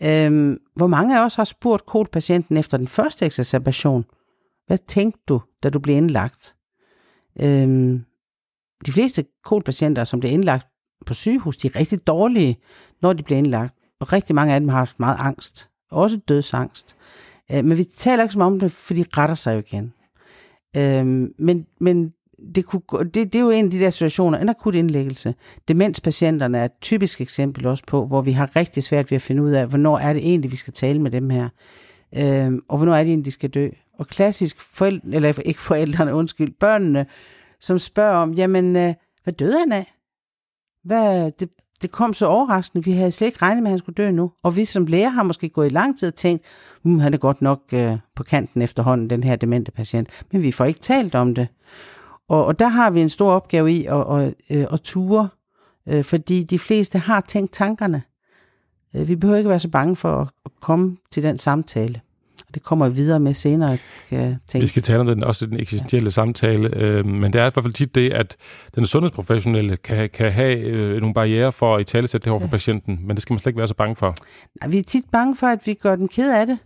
Øhm, 0.03 0.59
hvor 0.75 0.87
mange 0.87 1.19
af 1.19 1.25
os 1.25 1.35
har 1.35 1.45
spurgt 1.45 1.87
kolpatienten 1.87 2.57
efter 2.57 2.77
den 2.77 2.89
første 2.89 3.27
exacerbation, 3.27 4.05
hvad 4.67 4.79
tænkte 4.89 5.21
du, 5.29 5.41
da 5.63 5.71
du 5.71 5.79
blev 5.79 5.97
indlagt? 5.97 6.57
Øhm, 7.41 8.05
de 8.87 8.93
fleste 8.93 9.25
kolpatienter, 9.45 10.05
som 10.05 10.21
bliver 10.21 10.33
indlagt 10.33 10.67
på 11.07 11.15
sygehus, 11.15 11.57
de 11.57 11.69
er 11.69 11.77
rigtig 11.77 12.07
dårlige, 12.07 12.59
når 13.03 13.13
de 13.13 13.23
bliver 13.23 13.39
indlagt. 13.39 13.75
Og 14.01 14.13
rigtig 14.13 14.35
mange 14.35 14.55
af 14.55 14.61
dem 14.61 14.69
har 14.69 14.79
haft 14.79 15.01
meget 15.01 15.17
angst. 15.19 15.71
Også 15.91 16.21
dødsangst. 16.29 16.97
Øh, 17.53 17.65
men 17.65 17.79
vi 17.79 17.85
taler 17.85 18.23
ikke 18.23 18.33
så 18.33 18.39
meget 18.39 18.53
om 18.53 18.61
det, 18.61 18.73
for 18.73 18.95
de 18.95 19.05
retter 19.17 19.35
sig 19.35 19.55
jo 19.55 19.59
igen. 19.59 19.93
Øhm, 20.77 21.35
men, 21.39 21.67
men 21.81 22.13
det, 22.55 22.67
kunne, 22.67 23.05
det, 23.05 23.15
det 23.15 23.35
er 23.35 23.41
jo 23.41 23.51
en 23.51 23.65
af 23.65 23.71
de 23.71 23.81
der 23.81 23.91
situationer, 23.91 24.39
en 24.39 24.49
akut 24.49 24.75
indlæggelse. 24.75 25.35
Demenspatienterne 25.69 26.59
er 26.59 26.65
et 26.65 26.73
typisk 26.81 27.21
eksempel 27.21 27.67
også 27.67 27.85
på, 27.87 28.07
hvor 28.07 28.23
vi 28.23 28.33
har 28.33 28.57
rigtig 28.57 28.83
svært 28.83 29.11
ved 29.11 29.17
at 29.17 29.23
finde 29.23 29.43
ud 29.43 29.51
af, 29.51 29.67
hvornår 29.67 29.99
er 29.99 30.13
det 30.13 30.23
egentlig, 30.23 30.51
vi 30.51 30.57
skal 30.57 30.73
tale 30.73 31.03
med 31.03 31.11
dem 31.11 31.31
her, 31.31 31.49
øh, 32.17 32.53
og 32.69 32.77
hvornår 32.77 32.95
er 32.95 32.99
det 32.99 33.09
egentlig, 33.09 33.27
de 33.27 33.31
skal 33.31 33.51
dø. 33.51 33.69
og 33.99 34.07
klassisk 34.07 34.61
forældre, 34.61 35.09
eller 35.13 35.41
ikke 35.45 35.61
forældrene, 35.61 36.15
undskyld, 36.15 36.53
børnene, 36.61 37.07
som 37.61 37.79
spørger 37.79 38.17
om, 38.17 38.33
jamen, 38.33 38.77
øh, 38.77 38.95
hvad 39.25 39.33
døde 39.33 39.59
han 39.59 39.73
af? 39.73 39.95
Hvad, 40.85 41.31
det, 41.41 41.49
det 41.83 41.91
kom 41.91 42.15
så 42.15 42.27
overraskende. 42.27 42.85
Vi 42.85 42.93
havde 42.93 43.13
slet 43.13 43.27
ikke 43.27 43.43
regnet 43.43 43.63
med, 43.63 43.71
at 43.71 43.73
han 43.73 43.79
skulle 43.79 44.05
dø 44.05 44.11
nu. 44.11 44.33
Og 44.43 44.57
vi 44.57 44.65
som 44.65 44.87
læger 44.87 45.09
har 45.09 45.23
måske 45.23 45.49
gået 45.49 45.67
i 45.67 45.75
lang 45.75 45.99
tid 45.99 46.09
og 46.09 46.15
tænkt, 46.15 46.45
hmm, 46.83 46.99
han 46.99 47.15
er 47.15 47.19
godt 47.19 47.43
nok 47.43 47.61
øh, 47.75 47.97
på 48.17 48.23
kanten 48.23 48.63
efterhånden, 48.63 49.11
den 49.11 49.25
her 49.25 49.37
demente 49.37 49.73
patient. 49.73 50.09
Men 50.33 50.43
vi 50.43 50.53
får 50.53 50.65
ikke 50.65 50.81
talt 50.81 51.15
om 51.15 51.35
det. 51.35 51.49
Og, 52.31 52.45
og 52.47 52.59
der 52.59 52.69
har 52.69 52.91
vi 52.91 53.01
en 53.01 53.09
stor 53.09 53.33
opgave 53.33 53.73
i 53.73 53.87
at, 53.87 53.97
at, 53.97 54.35
at, 54.49 54.69
at 54.73 54.81
ture, 54.81 55.29
øh, 55.89 56.05
fordi 56.05 56.43
de 56.43 56.59
fleste 56.59 56.99
har 56.99 57.21
tænkt 57.21 57.53
tankerne. 57.53 58.03
Øh, 58.97 59.09
vi 59.09 59.17
behøver 59.17 59.39
ikke 59.39 59.51
være 59.51 59.61
så 59.61 59.69
bange 59.69 59.97
for 59.97 60.33
at 60.45 60.51
komme 60.61 60.97
til 61.13 61.23
den 61.23 61.39
samtale. 61.39 62.01
Det 62.55 62.63
kommer 62.63 62.89
vi 62.89 62.95
videre 62.95 63.21
med 63.21 63.35
senere, 63.35 63.79
kan 64.09 64.19
jeg 64.19 64.37
tænke. 64.49 64.63
Vi 64.63 64.67
skal 64.67 64.83
tale 64.83 65.01
om 65.01 65.07
den, 65.07 65.25
også 65.25 65.47
den 65.47 65.61
eksistentielle 65.61 66.07
ja. 66.07 66.11
samtale, 66.11 66.77
øh, 66.77 67.07
men 67.07 67.33
det 67.33 67.41
er 67.41 67.47
i 67.47 67.51
hvert 67.55 67.65
fald 67.65 67.73
tit 67.73 67.95
det, 67.95 68.13
at 68.13 68.37
den 68.75 68.87
sundhedsprofessionelle 68.87 69.77
kan, 69.77 70.11
kan 70.11 70.33
have 70.33 70.59
øh, 70.59 71.01
nogle 71.01 71.15
barriere 71.15 71.53
for 71.53 71.77
at 71.77 71.81
i 71.81 71.85
tale 71.85 72.09
sætte 72.09 72.25
det 72.25 72.31
over 72.31 72.41
for 72.41 72.47
ja. 72.47 72.51
patienten, 72.51 72.99
men 73.07 73.17
det 73.17 73.23
skal 73.23 73.35
man 73.35 73.39
slet 73.39 73.51
ikke 73.51 73.59
være 73.59 73.69
så 73.69 73.75
bange 73.75 73.97
for. 73.97 74.15
Nej, 74.61 74.71
vi 74.71 74.79
er 74.79 74.83
tit 74.83 75.05
bange 75.13 75.37
for, 75.37 75.47
at 75.47 75.67
vi 75.67 75.75
gør 75.75 75.97
den 75.97 76.09
ked 76.09 76.33
af 76.33 76.47
det, 76.47 76.59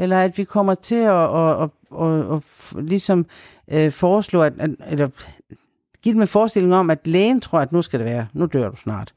eller 0.00 0.20
at 0.22 0.38
vi 0.38 0.44
kommer 0.44 0.74
til 0.74 0.94
at, 0.94 1.36
at, 1.36 1.62
at, 1.62 1.70
at, 2.00 2.32
at, 2.76 2.84
ligesom 2.84 3.26
øh, 3.70 3.92
foreslå, 3.92 4.42
at, 4.42 4.52
at, 4.58 4.70
eller 4.86 5.08
give 6.02 6.12
dem 6.12 6.22
en 6.22 6.28
forestilling 6.28 6.74
om, 6.74 6.90
at 6.90 7.06
lægen 7.06 7.40
tror, 7.40 7.60
at 7.60 7.72
nu 7.72 7.82
skal 7.82 8.00
det 8.00 8.06
være, 8.06 8.26
nu 8.32 8.46
dør 8.46 8.70
du 8.70 8.76
snart. 8.76 9.14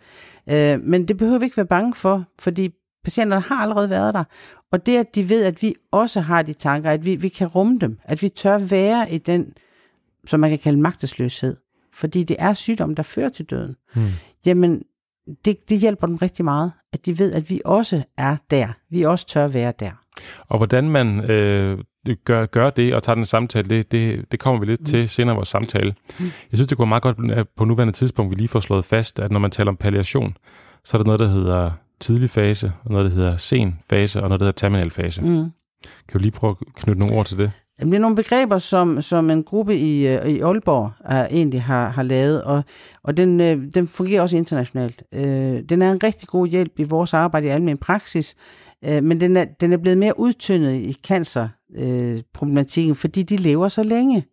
Øh, 0.50 0.80
men 0.80 1.08
det 1.08 1.18
behøver 1.18 1.40
vi 1.40 1.46
ikke 1.46 1.58
være 1.58 1.66
bange 1.66 1.94
for, 1.96 2.24
fordi 2.40 2.70
patienterne 3.04 3.42
har 3.42 3.56
allerede 3.56 3.90
været 3.90 4.14
der. 4.14 4.24
Og 4.72 4.86
det, 4.86 4.98
at 4.98 5.16
de 5.16 5.30
ved, 5.30 5.44
at 5.44 5.62
vi 5.62 5.76
også 5.92 6.22
har 6.22 6.42
de 6.42 6.54
tanker, 6.54 6.92
at 6.92 7.06
vi, 7.06 7.16
vi 7.16 7.30
kan 7.30 7.48
rumme 7.48 7.80
dem, 7.80 8.00
at 8.04 8.22
vi 8.22 8.30
tør 8.30 8.58
være 8.58 9.12
i 9.12 9.18
den, 9.18 9.54
som 10.26 10.40
man 10.40 10.50
kan 10.50 10.60
kalde 10.60 10.82
magtesløshed, 10.82 11.58
fordi 11.94 12.24
det 12.24 12.36
er 12.40 12.54
sygdom, 12.54 12.96
der 12.96 13.04
fører 13.04 13.30
til 13.30 13.46
døden, 13.46 13.76
hmm. 13.96 14.10
jamen 14.46 14.84
det, 15.46 15.70
det 15.70 15.80
hjælper 15.80 16.08
dem 16.08 16.16
rigtig 16.16 16.46
meget, 16.46 16.72
at 16.94 17.06
de 17.06 17.20
ved, 17.20 17.34
at 17.34 17.50
vi 17.50 17.62
også 17.66 18.04
er 18.18 18.38
der. 18.52 18.68
Vi 18.90 19.02
også 19.02 19.28
tør 19.28 19.48
være 19.48 19.74
der. 19.80 20.03
Og 20.50 20.58
hvordan 20.58 20.90
man 20.90 21.32
øh, 21.32 21.78
gør, 22.26 22.46
gør 22.46 22.70
det 22.70 22.94
og 22.94 23.04
tager 23.04 23.16
den 23.16 23.26
samtale, 23.26 23.70
det, 23.70 23.92
det, 23.92 24.26
det 24.32 24.40
kommer 24.40 24.60
vi 24.60 24.66
lidt 24.66 24.80
mm. 24.80 24.86
til 24.86 25.10
senere 25.10 25.36
i 25.36 25.38
vores 25.38 25.50
samtale. 25.50 25.96
Mm. 26.20 26.26
Jeg 26.26 26.58
synes, 26.58 26.68
det 26.68 26.78
går 26.78 26.86
meget 26.86 27.04
godt 27.04 27.32
at 27.32 27.48
på 27.58 27.66
nuværende 27.66 27.94
tidspunkt, 27.94 28.32
vi 28.32 28.36
lige 28.36 28.48
får 28.48 28.60
slået 28.60 28.86
fast, 28.86 29.20
at 29.20 29.32
når 29.32 29.40
man 29.40 29.52
taler 29.52 29.72
om 29.72 29.78
palliation, 29.78 30.38
så 30.86 30.98
er 30.98 31.00
der 31.02 31.06
noget, 31.06 31.20
der 31.20 31.28
hedder 31.28 31.72
tidlig 32.00 32.30
fase, 32.30 32.72
og 32.84 32.92
noget, 32.92 33.12
der 33.12 33.18
hedder 33.18 33.38
sen 33.38 33.80
fase, 33.90 34.22
og 34.22 34.30
noget, 34.30 34.40
der 34.40 34.46
hedder 34.46 34.58
terminal 34.58 34.92
fase. 34.92 35.22
Mm. 35.22 35.52
Kan 36.08 36.14
du 36.14 36.20
lige 36.20 36.32
prøve 36.32 36.56
at 36.62 36.74
knytte 36.76 37.00
nogle 37.00 37.16
ord 37.16 37.26
til 37.26 37.38
det? 37.38 37.52
Det 37.80 37.94
er 37.94 38.00
nogle 38.00 38.16
begreber, 38.16 38.58
som, 38.58 39.02
som 39.02 39.30
en 39.30 39.44
gruppe 39.44 39.78
i, 39.78 40.08
øh, 40.08 40.28
i 40.28 40.40
Aalborg 40.40 40.92
uh, 41.10 41.16
egentlig 41.16 41.64
har, 41.64 41.90
har 41.90 42.04
lavet, 42.04 42.42
og, 42.44 42.64
og 43.04 43.18
den, 43.18 43.42
uh, 43.42 43.66
den 43.74 43.88
fungerer 43.88 44.22
også 44.22 44.38
internationalt. 44.38 45.04
Uh, 45.12 45.22
den 45.70 45.82
er 45.82 45.92
en 45.92 46.04
rigtig 46.04 46.28
god 46.28 46.48
hjælp 46.48 46.72
i 46.78 46.84
vores 46.84 47.14
arbejde 47.14 47.48
i 47.48 47.50
almen 47.50 47.78
praksis, 47.78 48.36
Øh, 48.86 49.04
men 49.04 49.22
den 49.22 49.38
er, 49.38 49.46
den 49.46 49.74
er 49.74 49.78
blevet 49.78 49.98
mere 49.98 50.20
udtyndet 50.20 50.74
i 50.74 50.94
cancerproblematikken, 50.94 52.92
øh, 52.92 52.96
fordi 52.96 53.24
de 53.24 53.38
lever 53.38 53.68
så 53.68 53.84
længe. 53.84 54.26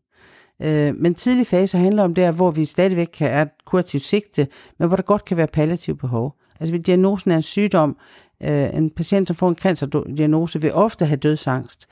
Øh, 0.63 0.95
men 0.97 1.15
tidlig 1.15 1.47
fase 1.47 1.79
handler 1.79 2.03
om 2.03 2.15
der, 2.15 2.31
hvor 2.31 2.51
vi 2.51 2.65
stadigvæk 2.65 3.09
kan 3.19 3.31
er 3.31 3.47
kurativt 3.67 4.03
sigte, 4.03 4.49
men 4.79 4.89
hvor 4.89 4.97
der 4.97 5.03
godt 5.03 5.25
kan 5.25 5.37
være 5.37 5.47
palliativ 5.47 5.97
behov. 5.97 6.35
Altså 6.61 6.79
diagnosen 6.79 7.31
er 7.31 7.37
en 7.37 7.43
sygdom. 7.43 7.97
Øh, 8.43 8.75
en 8.75 8.91
patient, 8.91 9.29
som 9.29 9.37
får 9.37 9.49
en 9.49 9.57
cancerdiagnose, 9.57 10.61
vil 10.61 10.73
ofte 10.73 11.07
have 11.07 11.17
dødsangst. 11.17 11.87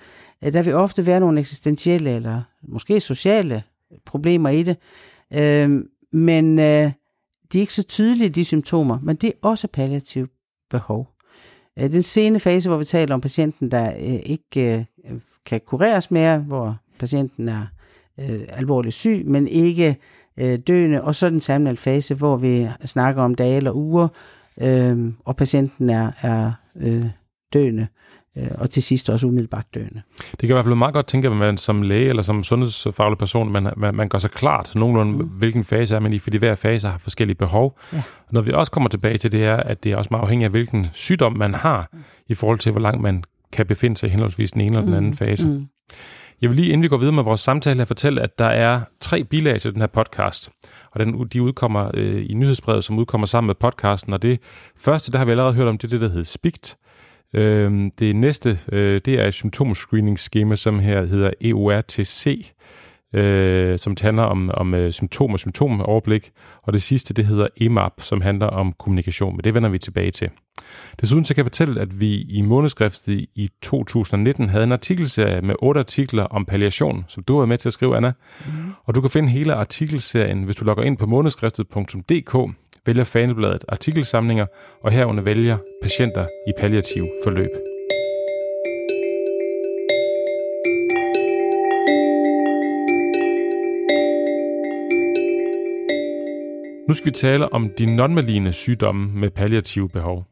Øh, 0.45 0.53
der 0.53 0.63
vil 0.63 0.75
ofte 0.75 1.07
være 1.07 1.21
nogle 1.21 1.41
eksistentielle 1.41 2.11
eller 2.11 2.43
måske 2.63 3.01
sociale 3.01 3.63
problemer 4.07 4.49
i 4.49 4.63
det. 4.63 4.77
Øh, 5.35 5.85
men 6.13 6.59
øh, 6.59 6.93
de 7.53 7.59
er 7.59 7.61
ikke 7.61 7.75
så 7.75 7.83
tydelige, 7.83 8.31
de 8.31 8.45
symptomer, 8.45 8.99
men 9.03 9.17
det 9.17 9.29
er 9.29 9.33
også 9.43 9.69
palliativ 9.69 10.27
behov. 10.71 11.18
Øh, 11.81 11.93
den 11.93 12.03
sene 12.03 12.41
fase, 12.41 12.69
hvor 12.69 12.79
vi 12.79 12.85
taler 12.85 13.15
om 13.15 13.21
patienten, 13.21 13.71
der 13.71 13.91
øh, 13.91 14.21
ikke 14.23 14.87
øh, 15.11 15.21
kan 15.47 15.61
kureres 15.67 16.11
mere, 16.11 16.39
hvor 16.39 16.77
patienten 16.99 17.49
er 17.49 17.67
øh, 18.21 18.41
alvorligt 18.49 18.95
syg, 18.95 19.23
men 19.27 19.49
ikke 19.49 19.97
øh, 20.37 20.59
døende, 20.59 21.03
og 21.03 21.15
så 21.15 21.31
den 21.31 21.41
terminal 21.41 21.77
fase, 21.77 22.15
hvor 22.15 22.37
vi 22.37 22.69
snakker 22.87 23.23
om 23.23 23.35
dage 23.35 23.57
eller 23.57 23.73
uger, 23.73 24.09
øh, 24.61 25.13
og 25.25 25.37
patienten 25.37 25.91
er, 25.91 26.11
er 26.23 26.53
øh, 26.77 27.07
døende, 27.53 27.83
øh, 27.83 27.89
og 28.55 28.71
til 28.71 28.83
sidst 28.83 29.11
også 29.11 29.27
umiddelbart 29.27 29.75
døende. 29.75 30.03
Det 30.31 30.39
kan 30.39 30.49
i 30.49 30.53
hvert 30.53 30.65
fald 30.65 30.75
meget 30.75 30.95
godt 30.95 31.07
tænke, 31.07 31.29
at 31.29 31.37
man 31.37 31.57
som 31.57 31.83
læge 31.83 32.09
eller 32.09 32.23
som 32.23 32.45
sundhedsfaglig 32.45 33.19
person, 33.19 33.53
man, 33.53 33.73
man, 33.77 33.95
man 33.95 34.09
gør 34.09 34.19
sig 34.19 34.31
klart 34.31 34.73
nogenlunde, 34.75 35.13
mm. 35.13 35.29
hvilken 35.29 35.65
fase 35.65 35.95
er 35.95 35.99
man 35.99 36.13
i, 36.13 36.19
fordi 36.19 36.37
hver 36.37 36.55
fase 36.55 36.89
har 36.89 36.99
forskellige 36.99 37.37
behov. 37.37 37.79
Ja. 37.93 38.03
Når 38.33 38.41
vi 38.41 38.53
også 38.53 38.73
kommer 38.73 38.89
tilbage 38.89 39.19
til 39.19 39.33
det 39.33 39.45
er, 39.45 39.57
at 39.57 39.85
det 39.85 39.93
er 39.93 39.97
også 39.97 40.09
meget 40.11 40.23
afhængigt 40.23 40.45
af, 40.45 40.51
hvilken 40.51 40.87
sygdom 40.93 41.37
man 41.37 41.55
har, 41.55 41.89
mm. 41.93 41.99
i 42.29 42.35
forhold 42.35 42.59
til, 42.59 42.73
hvor 42.73 42.81
langt 42.81 43.03
man 43.03 43.25
kan 43.53 43.67
befinde 43.67 43.97
sig 43.97 44.07
i 44.07 44.11
henholdsvis 44.11 44.53
den 44.53 44.61
ene 44.61 44.71
eller 44.71 44.87
den 44.87 44.95
anden 44.95 45.11
mm. 45.11 45.17
fase. 45.17 45.49
Mm. 45.49 45.67
Jeg 46.43 46.51
vil 46.51 46.57
lige, 46.57 46.69
inden 46.69 46.83
vi 46.83 46.89
går 46.89 46.97
videre 46.97 47.15
med 47.15 47.23
vores 47.23 47.41
samtale, 47.41 47.87
fortælle, 47.87 48.23
at 48.23 48.39
der 48.39 48.45
er 48.45 48.81
tre 49.01 49.25
bilag 49.25 49.61
til 49.61 49.73
den 49.73 49.81
her 49.81 49.87
podcast. 49.87 50.51
Og 50.91 51.01
den, 51.01 51.29
de 51.33 51.43
udkommer 51.43 51.91
øh, 51.95 52.31
i 52.31 52.35
nyhedsbrevet, 52.35 52.85
som 52.85 52.99
udkommer 52.99 53.27
sammen 53.27 53.47
med 53.47 53.55
podcasten. 53.55 54.13
Og 54.13 54.23
det 54.23 54.41
første, 54.77 55.13
der 55.13 55.19
har 55.19 55.25
vi 55.25 55.31
allerede 55.31 55.55
hørt 55.55 55.69
om, 55.69 55.79
det 55.79 55.85
er 55.85 55.89
det, 55.89 56.01
der 56.01 56.09
hedder 56.09 56.25
SPICT. 56.25 56.77
Øh, 57.35 57.91
det 57.99 58.17
næste, 58.17 58.59
øh, 58.73 59.01
det 59.05 59.21
er 59.21 59.27
et 59.27 59.35
symptomscreeningsskema, 59.35 60.57
som 60.57 60.79
her 60.79 61.07
hedder 61.07 61.31
EORTC, 61.41 62.53
øh, 63.15 63.79
som 63.79 63.97
handler 64.01 64.23
om, 64.23 64.51
om 64.55 64.75
øh, 64.75 64.93
symptomer 64.93 65.33
og 65.33 65.39
symptomoverblik. 65.39 66.31
Og 66.63 66.73
det 66.73 66.83
sidste, 66.83 67.15
det 67.15 67.27
hedder 67.27 67.49
EMAP, 67.57 67.93
som 67.99 68.21
handler 68.21 68.47
om 68.47 68.73
kommunikation. 68.79 69.37
Men 69.37 69.45
det 69.45 69.55
vender 69.55 69.69
vi 69.69 69.79
tilbage 69.79 70.11
til. 70.11 70.31
Desuden 71.01 71.25
så 71.25 71.35
kan 71.35 71.43
jeg 71.43 71.47
fortælle, 71.47 71.81
at 71.81 72.01
vi 72.01 72.23
i 72.23 72.43
månedskriftet 72.43 73.27
i 73.35 73.51
2019 73.63 74.49
havde 74.49 74.65
en 74.65 74.73
artikelserie 74.73 75.43
med 75.43 75.55
otte 75.59 75.81
artikler 75.81 76.25
om 76.25 76.45
palliation, 76.45 77.05
som 77.09 77.23
du 77.23 77.39
har 77.39 77.47
med 77.47 77.57
til 77.57 77.69
at 77.69 77.73
skrive, 77.73 77.97
Anna. 77.97 78.13
Mm. 78.47 78.53
Og 78.85 78.95
du 78.95 79.01
kan 79.01 79.11
finde 79.11 79.29
hele 79.29 79.55
artikelserien, 79.55 80.43
hvis 80.43 80.57
du 80.57 80.65
logger 80.65 80.85
ind 80.85 80.97
på 80.97 81.07
månedskriftet.dk, 81.07 82.55
vælger 82.89 83.05
fanebladet 83.05 83.65
artikelsamlinger, 83.69 84.47
og 84.83 84.93
herunder 84.93 85.23
vælger 85.23 85.59
patienter 85.83 86.27
i 86.47 86.53
palliativ 86.59 87.07
forløb. 87.25 87.51
Nu 96.89 96.95
skal 96.95 97.07
vi 97.07 97.11
tale 97.11 97.53
om 97.53 97.71
de 97.79 97.97
nonmaligne 97.97 98.53
sygdomme 98.53 99.21
med 99.21 99.31
palliative 99.31 99.89
behov. 99.89 100.25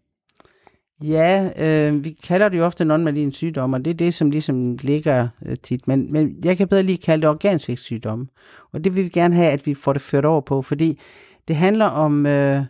Ja, 1.02 1.50
øh, 1.58 2.04
vi 2.04 2.10
kalder 2.28 2.48
det 2.48 2.58
jo 2.58 2.64
ofte 2.64 2.84
nonmaligne 2.84 3.32
sygdomme, 3.32 3.76
og 3.76 3.84
det 3.84 3.90
er 3.90 3.94
det, 3.94 4.14
som 4.14 4.30
ligesom 4.30 4.76
ligger 4.80 5.28
øh, 5.46 5.56
tit. 5.62 5.88
Men, 5.88 6.12
men 6.12 6.36
jeg 6.44 6.56
kan 6.56 6.68
bedre 6.68 6.82
lige 6.82 6.98
kalde 6.98 7.22
det 7.22 7.30
organsvækstsygdomme. 7.30 8.26
Og 8.72 8.84
det 8.84 8.96
vil 8.96 9.04
vi 9.04 9.08
gerne 9.08 9.34
have, 9.36 9.50
at 9.50 9.66
vi 9.66 9.74
får 9.74 9.92
det 9.92 10.02
ført 10.02 10.24
over 10.24 10.40
på, 10.40 10.62
fordi 10.62 10.98
det 11.48 11.56
handler 11.56 11.84
om, 11.84 12.26
øh, 12.26 12.64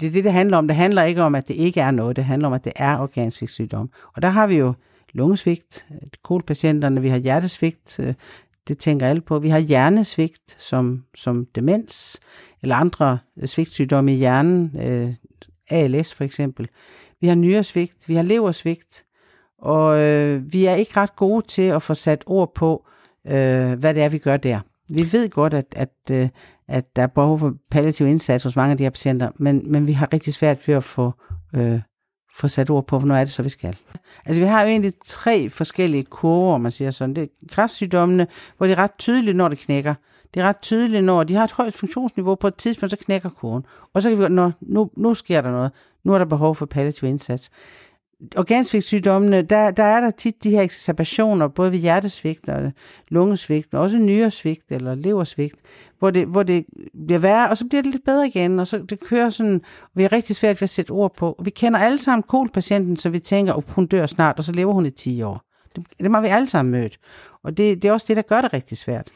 det 0.00 0.06
er 0.06 0.10
det, 0.10 0.24
det 0.24 0.32
handler 0.32 0.56
om. 0.56 0.68
Det 0.68 0.76
handler 0.76 1.02
ikke 1.02 1.22
om, 1.22 1.34
at 1.34 1.48
det 1.48 1.54
ikke 1.54 1.80
er 1.80 1.90
noget. 1.90 2.16
Det 2.16 2.24
handler 2.24 2.48
om, 2.48 2.54
at 2.54 2.64
det 2.64 2.72
er 2.76 2.98
organsvækstsygdomme. 2.98 3.88
Og 4.16 4.22
der 4.22 4.28
har 4.28 4.46
vi 4.46 4.58
jo 4.58 4.74
lungesvigt, 5.12 5.86
kolpatienterne, 6.22 7.00
vi 7.00 7.08
har 7.08 7.16
hjertesvigt, 7.16 8.00
øh, 8.00 8.14
det 8.68 8.78
tænker 8.78 9.08
alle 9.08 9.20
på. 9.20 9.38
Vi 9.38 9.48
har 9.48 9.58
hjernesvigt 9.58 10.56
som, 10.58 11.04
som 11.14 11.46
demens, 11.54 12.20
eller 12.62 12.76
andre 12.76 13.18
øh, 13.38 13.48
svigtsygdomme 13.48 14.12
i 14.12 14.16
hjernen, 14.16 14.80
øh, 14.80 15.14
ALS 15.70 16.14
for 16.14 16.24
eksempel. 16.24 16.68
Vi 17.20 17.26
har 17.26 17.34
nyresvigt, 17.34 18.08
vi 18.08 18.14
har 18.14 18.22
leversvigt, 18.22 19.04
og 19.58 19.98
øh, 19.98 20.52
vi 20.52 20.64
er 20.64 20.74
ikke 20.74 20.96
ret 20.96 21.16
gode 21.16 21.46
til 21.46 21.62
at 21.62 21.82
få 21.82 21.94
sat 21.94 22.22
ord 22.26 22.54
på, 22.54 22.86
øh, 23.26 23.72
hvad 23.72 23.94
det 23.94 24.02
er, 24.02 24.08
vi 24.08 24.18
gør 24.18 24.36
der. 24.36 24.60
Vi 24.88 25.12
ved 25.12 25.30
godt, 25.30 25.54
at, 25.54 25.66
at, 25.76 25.94
øh, 26.10 26.28
at 26.68 26.96
der 26.96 27.02
er 27.02 27.06
behov 27.06 27.38
for 27.38 27.54
palliativ 27.70 28.06
indsats 28.06 28.44
hos 28.44 28.56
mange 28.56 28.70
af 28.72 28.78
de 28.78 28.84
her 28.84 28.90
patienter, 28.90 29.30
men, 29.36 29.72
men 29.72 29.86
vi 29.86 29.92
har 29.92 30.12
rigtig 30.12 30.34
svært 30.34 30.68
ved 30.68 30.74
at 30.74 30.84
få, 30.84 31.12
øh, 31.54 31.80
få 32.36 32.48
sat 32.48 32.70
ord 32.70 32.86
på, 32.86 32.98
hvornår 32.98 33.14
er 33.14 33.24
det 33.24 33.32
så, 33.32 33.42
vi 33.42 33.48
skal. 33.48 33.76
Altså 34.26 34.40
vi 34.40 34.46
har 34.46 34.62
jo 34.62 34.68
egentlig 34.68 34.92
tre 35.04 35.50
forskellige 35.50 36.02
kurver, 36.02 36.58
man 36.58 36.70
siger 36.70 36.90
sådan. 36.90 37.14
Det 37.14 37.22
er 37.22 37.26
kræftsygdommene, 37.52 38.26
hvor 38.56 38.66
det 38.66 38.72
er 38.72 38.82
ret 38.82 38.98
tydeligt, 38.98 39.36
når 39.36 39.48
det 39.48 39.58
knækker. 39.58 39.94
Det 40.34 40.42
er 40.42 40.46
ret 40.48 40.60
tydeligt, 40.60 41.04
når 41.04 41.24
de 41.24 41.34
har 41.34 41.44
et 41.44 41.52
højt 41.52 41.74
funktionsniveau 41.74 42.34
på 42.34 42.48
et 42.48 42.54
tidspunkt, 42.54 42.90
så 42.90 42.96
knækker 42.96 43.28
kurven. 43.28 43.64
Og 43.94 44.02
så 44.02 44.08
kan 44.08 44.18
vi 44.18 44.22
godt, 44.22 44.32
når 44.32 44.52
nu, 44.60 44.90
nu 44.96 45.14
sker 45.14 45.40
der 45.40 45.50
noget. 45.50 45.72
Nu 46.04 46.14
er 46.14 46.18
der 46.18 46.24
behov 46.24 46.54
for 46.54 46.66
palliativ 46.66 47.08
indsats. 47.08 47.50
Organsvigtssygdommene, 48.36 49.42
der, 49.42 49.70
der 49.70 49.84
er 49.84 50.00
der 50.00 50.10
tit 50.10 50.44
de 50.44 50.50
her 50.50 50.62
exacerbationer, 50.62 51.48
både 51.48 51.72
ved 51.72 51.78
hjertesvigt 51.78 52.48
og 52.48 52.72
lungesvigt, 53.08 53.72
men 53.72 53.82
også 53.82 53.98
nyresvigt 53.98 54.64
eller 54.70 54.94
leversvigt, 54.94 55.54
hvor 55.98 56.10
det, 56.10 56.26
hvor 56.26 56.42
det 56.42 56.64
bliver 57.06 57.18
værre, 57.18 57.48
og 57.48 57.56
så 57.56 57.66
bliver 57.68 57.82
det 57.82 57.92
lidt 57.92 58.04
bedre 58.04 58.26
igen, 58.26 58.60
og 58.60 58.66
så 58.66 58.78
det 58.78 59.00
kører 59.00 59.28
sådan, 59.30 59.60
vi 59.94 60.04
er 60.04 60.12
rigtig 60.12 60.36
svært 60.36 60.60
ved 60.60 60.62
at 60.62 60.70
sætte 60.70 60.90
ord 60.90 61.16
på. 61.16 61.40
Vi 61.44 61.50
kender 61.50 61.80
alle 61.80 61.98
sammen 61.98 62.22
kolpatienten, 62.22 62.96
så 62.96 63.08
vi 63.08 63.18
tænker, 63.18 63.52
at 63.52 63.56
oh, 63.56 63.64
hun 63.68 63.86
dør 63.86 64.06
snart, 64.06 64.38
og 64.38 64.44
så 64.44 64.52
lever 64.52 64.72
hun 64.72 64.86
i 64.86 64.90
10 64.90 65.22
år. 65.22 65.42
Det, 65.76 65.84
det 65.98 66.10
har 66.10 66.20
vi 66.20 66.28
alle 66.28 66.48
sammen 66.48 66.72
mødt. 66.72 66.98
Og 67.44 67.56
det, 67.56 67.82
det 67.82 67.88
er 67.88 67.92
også 67.92 68.06
det, 68.08 68.16
der 68.16 68.22
gør 68.22 68.40
det 68.40 68.52
rigtig 68.52 68.78
svært. 68.78 69.10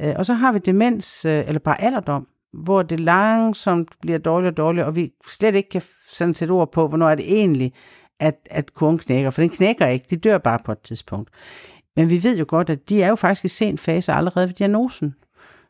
Øh, 0.00 0.14
og 0.16 0.26
så 0.26 0.34
har 0.34 0.52
vi 0.52 0.58
demens, 0.58 1.24
øh, 1.24 1.44
eller 1.46 1.58
bare 1.58 1.82
alderdom, 1.82 2.26
hvor 2.52 2.82
det 2.82 3.00
langsomt 3.00 3.88
bliver 4.00 4.18
dårligere 4.18 4.52
og 4.52 4.56
dårligere, 4.56 4.86
og 4.86 4.96
vi 4.96 5.10
slet 5.28 5.54
ikke 5.54 5.68
kan 5.68 5.82
sådan 6.10 6.34
sætte 6.34 6.52
ord 6.52 6.72
på, 6.72 6.88
hvornår 6.88 7.08
er 7.08 7.14
det 7.14 7.32
egentlig, 7.32 7.72
at, 8.20 8.48
at 8.50 8.74
kurven 8.74 8.98
knækker. 8.98 9.30
For 9.30 9.42
den 9.42 9.50
knækker 9.50 9.86
ikke, 9.86 10.06
de 10.10 10.16
dør 10.16 10.38
bare 10.38 10.58
på 10.64 10.72
et 10.72 10.80
tidspunkt. 10.80 11.30
Men 11.96 12.10
vi 12.10 12.22
ved 12.22 12.38
jo 12.38 12.44
godt, 12.48 12.70
at 12.70 12.88
de 12.88 13.02
er 13.02 13.08
jo 13.08 13.14
faktisk 13.14 13.44
i 13.44 13.48
sen 13.48 13.78
fase 13.78 14.12
allerede 14.12 14.48
ved 14.48 14.54
diagnosen. 14.54 15.14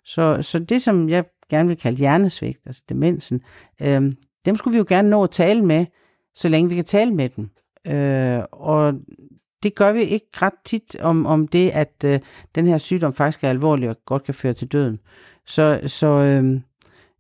Så, 0.05 0.43
så 0.43 0.59
det, 0.59 0.83
som 0.83 1.09
jeg 1.09 1.25
gerne 1.51 1.69
vil 1.69 1.77
kalde 1.77 1.99
hjernesvigt, 1.99 2.59
altså 2.67 2.83
demensen, 2.89 3.43
øh, 3.83 4.03
dem 4.45 4.57
skulle 4.57 4.73
vi 4.73 4.79
jo 4.79 4.85
gerne 4.89 5.11
nå 5.11 5.25
at 5.25 5.31
tale 5.31 5.65
med, 5.65 5.87
så 6.35 6.49
længe 6.49 6.69
vi 6.69 6.75
kan 6.75 6.85
tale 6.85 7.11
med 7.15 7.29
dem. 7.29 7.51
Øh, 7.87 8.43
og 8.53 8.95
det 9.63 9.75
gør 9.75 9.93
vi 9.93 10.03
ikke 10.03 10.27
ret 10.33 10.55
tit 10.65 10.97
om, 11.01 11.27
om 11.27 11.49
det, 11.49 11.71
at 11.71 12.05
øh, 12.05 12.21
den 12.55 12.67
her 12.67 12.79
sygdom 12.79 13.13
faktisk 13.13 13.45
er 13.45 13.49
alvorlig 13.49 13.91
og 13.91 13.97
godt 14.05 14.25
kan 14.25 14.35
føre 14.35 14.53
til 14.53 14.69
døden. 14.69 15.01
Så, 15.47 15.81
så 15.87 16.07
øh, 16.07 16.61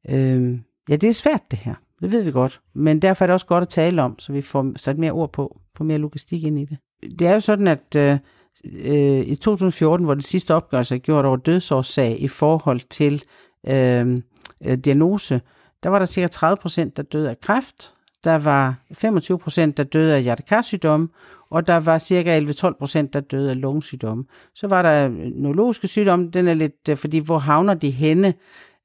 øh, 0.08 0.58
ja, 0.88 0.96
det 0.96 1.08
er 1.08 1.12
svært 1.12 1.42
det 1.50 1.58
her. 1.58 1.74
Det 2.04 2.12
ved 2.12 2.22
vi 2.22 2.30
godt. 2.30 2.60
Men 2.74 3.02
derfor 3.02 3.24
er 3.24 3.26
det 3.26 3.34
også 3.34 3.46
godt 3.46 3.62
at 3.62 3.68
tale 3.68 4.02
om, 4.02 4.18
så 4.18 4.32
vi 4.32 4.42
får 4.42 4.72
sat 4.76 4.98
mere 4.98 5.12
ord 5.12 5.32
på, 5.32 5.58
får 5.76 5.84
mere 5.84 5.98
logistik 5.98 6.44
ind 6.44 6.58
i 6.58 6.64
det. 6.64 6.78
Det 7.18 7.26
er 7.26 7.34
jo 7.34 7.40
sådan, 7.40 7.68
at 7.68 7.96
øh, 7.96 8.18
øh, 8.64 9.20
i 9.26 9.34
2014, 9.34 10.04
hvor 10.04 10.14
det 10.14 10.24
sidste 10.24 10.54
opgørelse 10.54 10.94
er 10.94 10.98
gjort 10.98 11.24
over 11.24 11.36
dødsårsag 11.36 12.22
i 12.22 12.28
forhold 12.28 12.80
til 12.90 13.22
øh, 13.66 14.22
øh, 14.64 14.78
diagnose, 14.78 15.40
der 15.82 15.88
var 15.88 15.98
der 15.98 16.06
cirka 16.06 16.26
30 16.26 16.56
procent, 16.56 16.96
der 16.96 17.02
døde 17.02 17.30
af 17.30 17.40
kræft, 17.40 17.94
der 18.24 18.38
var 18.38 18.74
25 18.92 19.38
procent, 19.38 19.76
der 19.76 19.84
døde 19.84 20.14
af 20.14 20.22
hjertekarsygdomme, 20.22 21.08
og 21.50 21.66
der 21.66 21.76
var 21.76 21.98
cirka 21.98 22.40
11-12 22.40 22.78
procent, 22.78 23.12
der 23.12 23.20
døde 23.20 23.50
af 23.50 23.60
lungesygdomme. 23.60 24.24
Så 24.54 24.66
var 24.66 24.82
der 24.82 25.08
øh, 25.08 25.12
neurologiske 25.14 25.88
sygdomme, 25.88 26.30
den 26.30 26.48
er 26.48 26.54
lidt, 26.54 26.88
øh, 26.88 26.96
fordi 26.96 27.18
hvor 27.18 27.38
havner 27.38 27.74
de 27.74 27.90
henne? 27.90 28.34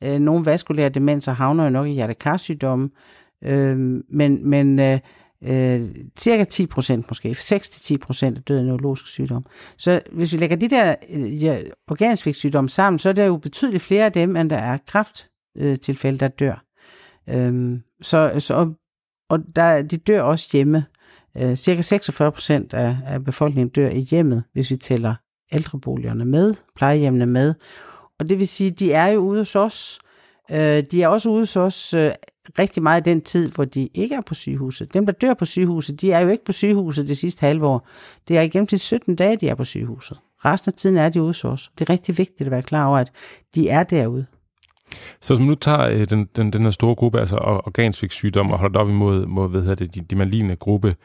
Øh, 0.03 0.19
nogle 0.19 0.45
vaskulære 0.45 0.89
demenser 0.89 1.31
havner 1.31 1.63
jo 1.63 1.69
nok 1.69 1.87
i 1.87 1.91
hjertekarsygdomme, 1.91 2.89
øh, 3.43 3.77
men, 4.09 4.49
men 4.49 4.79
øh, 4.79 4.99
øh, 5.43 5.89
cirka 6.19 6.43
10 6.43 6.65
procent 6.65 7.05
måske, 7.09 7.31
6-10 7.31 7.97
procent 7.97 8.37
er 8.37 8.41
døde 8.41 8.59
af 8.59 8.65
neurologisk 8.65 9.07
sygdom. 9.07 9.45
Så 9.77 10.01
hvis 10.11 10.33
vi 10.33 10.37
lægger 10.37 10.55
de 10.55 10.69
der 10.69 10.95
øh, 11.09 11.43
ja, 11.43 11.61
organsvigtssygdomme 11.87 12.69
sammen, 12.69 12.99
så 12.99 13.09
er 13.09 13.13
der 13.13 13.25
jo 13.25 13.37
betydeligt 13.37 13.83
flere 13.83 14.05
af 14.05 14.11
dem, 14.11 14.35
end 14.35 14.49
der 14.49 14.57
er 14.57 14.77
krafttilfælde, 14.87 16.19
der 16.19 16.27
dør. 16.27 16.65
Øh, 17.29 17.79
så, 18.01 18.35
så, 18.39 18.53
og, 18.53 18.75
og 19.29 19.39
der, 19.55 19.81
de 19.81 19.97
dør 19.97 20.21
også 20.21 20.49
hjemme. 20.53 20.85
Øh, 21.37 21.55
cirka 21.55 21.81
46 21.81 22.31
procent 22.31 22.73
af, 22.73 22.97
af 23.05 23.25
befolkningen 23.25 23.69
dør 23.69 23.89
i 23.89 23.99
hjemmet, 23.99 24.43
hvis 24.53 24.71
vi 24.71 24.75
tæller 24.75 25.15
ældreboligerne 25.51 26.25
med, 26.25 26.53
plejehjemmene 26.75 27.25
med. 27.25 27.53
Og 28.19 28.29
det 28.29 28.39
vil 28.39 28.47
sige, 28.47 28.71
de 28.71 28.93
er 28.93 29.07
jo 29.07 29.19
ude 29.19 29.39
hos 29.39 29.55
os. 29.55 29.99
Øh, 30.51 30.83
de 30.91 31.03
er 31.03 31.07
også 31.07 31.29
ude 31.29 31.41
hos 31.41 31.55
os 31.55 31.93
øh, 31.93 32.11
rigtig 32.59 32.83
meget 32.83 33.07
i 33.07 33.09
den 33.09 33.21
tid, 33.21 33.51
hvor 33.51 33.65
de 33.65 33.89
ikke 33.93 34.15
er 34.15 34.21
på 34.21 34.33
sygehuset. 34.33 34.93
Dem, 34.93 35.05
der 35.05 35.13
dør 35.13 35.33
på 35.33 35.45
sygehuset, 35.45 36.01
de 36.01 36.11
er 36.11 36.19
jo 36.19 36.27
ikke 36.27 36.45
på 36.45 36.51
sygehuset 36.51 37.07
det 37.07 37.17
sidste 37.17 37.45
halve 37.45 37.67
år. 37.67 37.88
Det 38.27 38.38
er 38.38 38.41
igennem 38.41 38.67
til 38.67 38.79
17 38.79 39.15
dage, 39.15 39.35
de 39.35 39.49
er 39.49 39.55
på 39.55 39.63
sygehuset. 39.63 40.19
Resten 40.45 40.69
af 40.69 40.73
tiden 40.73 40.97
er 40.97 41.09
de 41.09 41.21
ude 41.21 41.29
hos 41.29 41.45
os. 41.45 41.71
Det 41.79 41.89
er 41.89 41.93
rigtig 41.93 42.17
vigtigt 42.17 42.41
at 42.47 42.51
være 42.51 42.61
klar 42.61 42.85
over, 42.85 42.97
at 42.97 43.11
de 43.55 43.69
er 43.69 43.83
derude. 43.83 44.25
Så 45.21 45.33
hvis 45.33 45.39
man 45.39 45.47
nu 45.47 45.55
tager 45.55 45.88
øh, 45.88 46.05
den, 46.09 46.29
den, 46.35 46.53
den 46.53 46.63
her 46.63 46.71
store 46.71 46.95
gruppe, 46.95 47.19
altså 47.19 47.35
organsvigtssygdom, 47.38 48.51
og 48.51 48.59
holder 48.59 48.73
det 48.73 48.81
op 48.81 48.89
imod 48.89 49.25
mod, 49.25 49.49
hvad 49.49 49.61
hedder 49.61 49.75
det, 49.75 49.95
de, 49.95 50.01
de 50.01 50.15
maligne 50.15 50.55
gruppe, 50.55 50.95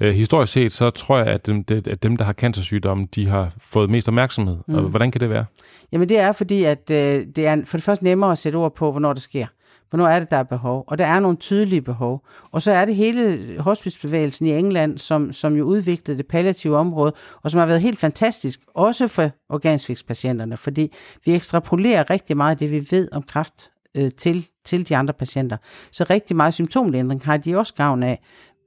øh, 0.00 0.14
historisk 0.14 0.52
set, 0.52 0.72
så 0.72 0.90
tror 0.90 1.18
jeg, 1.18 1.26
at 1.26 1.46
dem, 1.46 1.64
det, 1.64 1.88
at 1.88 2.02
dem, 2.02 2.16
der 2.16 2.24
har 2.24 2.32
cancersygdomme, 2.32 3.06
de 3.14 3.26
har 3.26 3.52
fået 3.58 3.90
mest 3.90 4.08
opmærksomhed. 4.08 4.58
Mm. 4.68 4.74
Og 4.74 4.82
hvordan 4.82 5.10
kan 5.10 5.20
det 5.20 5.30
være? 5.30 5.44
Jamen 5.92 6.08
det 6.08 6.18
er 6.18 6.32
fordi, 6.32 6.64
at 6.64 6.90
øh, 6.90 7.26
det 7.36 7.46
er 7.46 7.56
for 7.64 7.76
det 7.76 7.84
første 7.84 8.04
nemmere 8.04 8.32
at 8.32 8.38
sætte 8.38 8.56
ord 8.56 8.74
på, 8.74 8.90
hvornår 8.90 9.12
det 9.12 9.22
sker. 9.22 9.46
Hvornår 9.90 10.06
er 10.06 10.18
det, 10.18 10.30
der 10.30 10.36
er 10.36 10.42
behov? 10.42 10.84
Og 10.86 10.98
der 10.98 11.06
er 11.06 11.20
nogle 11.20 11.36
tydelige 11.36 11.82
behov. 11.82 12.26
Og 12.50 12.62
så 12.62 12.72
er 12.72 12.84
det 12.84 12.96
hele 12.96 13.56
hospicebevægelsen 13.58 14.46
i 14.46 14.50
England, 14.50 14.98
som, 14.98 15.32
som 15.32 15.56
jo 15.56 15.64
udviklede 15.64 16.18
det 16.18 16.26
palliative 16.26 16.76
område, 16.76 17.12
og 17.42 17.50
som 17.50 17.58
har 17.58 17.66
været 17.66 17.80
helt 17.80 17.98
fantastisk, 17.98 18.60
også 18.74 19.08
for 19.08 19.30
organsvigtspatienterne, 19.48 20.56
fordi 20.56 20.92
vi 21.24 21.34
ekstrapolerer 21.34 22.10
rigtig 22.10 22.36
meget 22.36 22.50
af 22.50 22.56
det, 22.56 22.70
vi 22.70 22.86
ved 22.90 23.08
om 23.12 23.22
kræft 23.22 23.70
øh, 23.96 24.10
til, 24.10 24.46
til 24.64 24.88
de 24.88 24.96
andre 24.96 25.14
patienter. 25.14 25.56
Så 25.92 26.04
rigtig 26.10 26.36
meget 26.36 26.54
symptomlindring 26.54 27.24
har 27.24 27.36
de 27.36 27.58
også 27.58 27.74
gavn 27.74 28.02
af. 28.02 28.22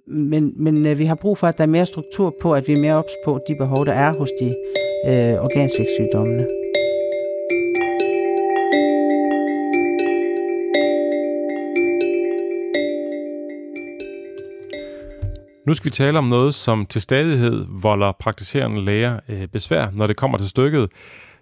Men, 0.07 0.53
men 0.55 0.85
øh, 0.85 0.99
vi 0.99 1.05
har 1.05 1.15
brug 1.15 1.37
for, 1.37 1.47
at 1.47 1.57
der 1.57 1.63
er 1.63 1.67
mere 1.67 1.85
struktur 1.85 2.35
på, 2.41 2.53
at 2.53 2.67
vi 2.67 2.73
er 2.73 2.79
mere 2.79 2.95
ops 2.95 3.13
på 3.25 3.39
de 3.47 3.55
behov, 3.55 3.85
der 3.85 3.93
er 3.93 4.13
hos 4.13 4.29
de 4.39 4.55
øh, 5.07 5.43
organsvigtssygdommene. 5.43 6.47
Nu 15.67 15.73
skal 15.73 15.85
vi 15.85 15.91
tale 15.91 16.17
om 16.17 16.25
noget, 16.25 16.53
som 16.53 16.85
til 16.85 17.01
stadighed 17.01 17.65
volder 17.81 18.11
praktiserende 18.19 18.85
læger 18.85 19.19
øh, 19.29 19.47
besvær, 19.47 19.87
når 19.93 20.07
det 20.07 20.17
kommer 20.17 20.37
til 20.37 20.49
stykket. 20.49 20.89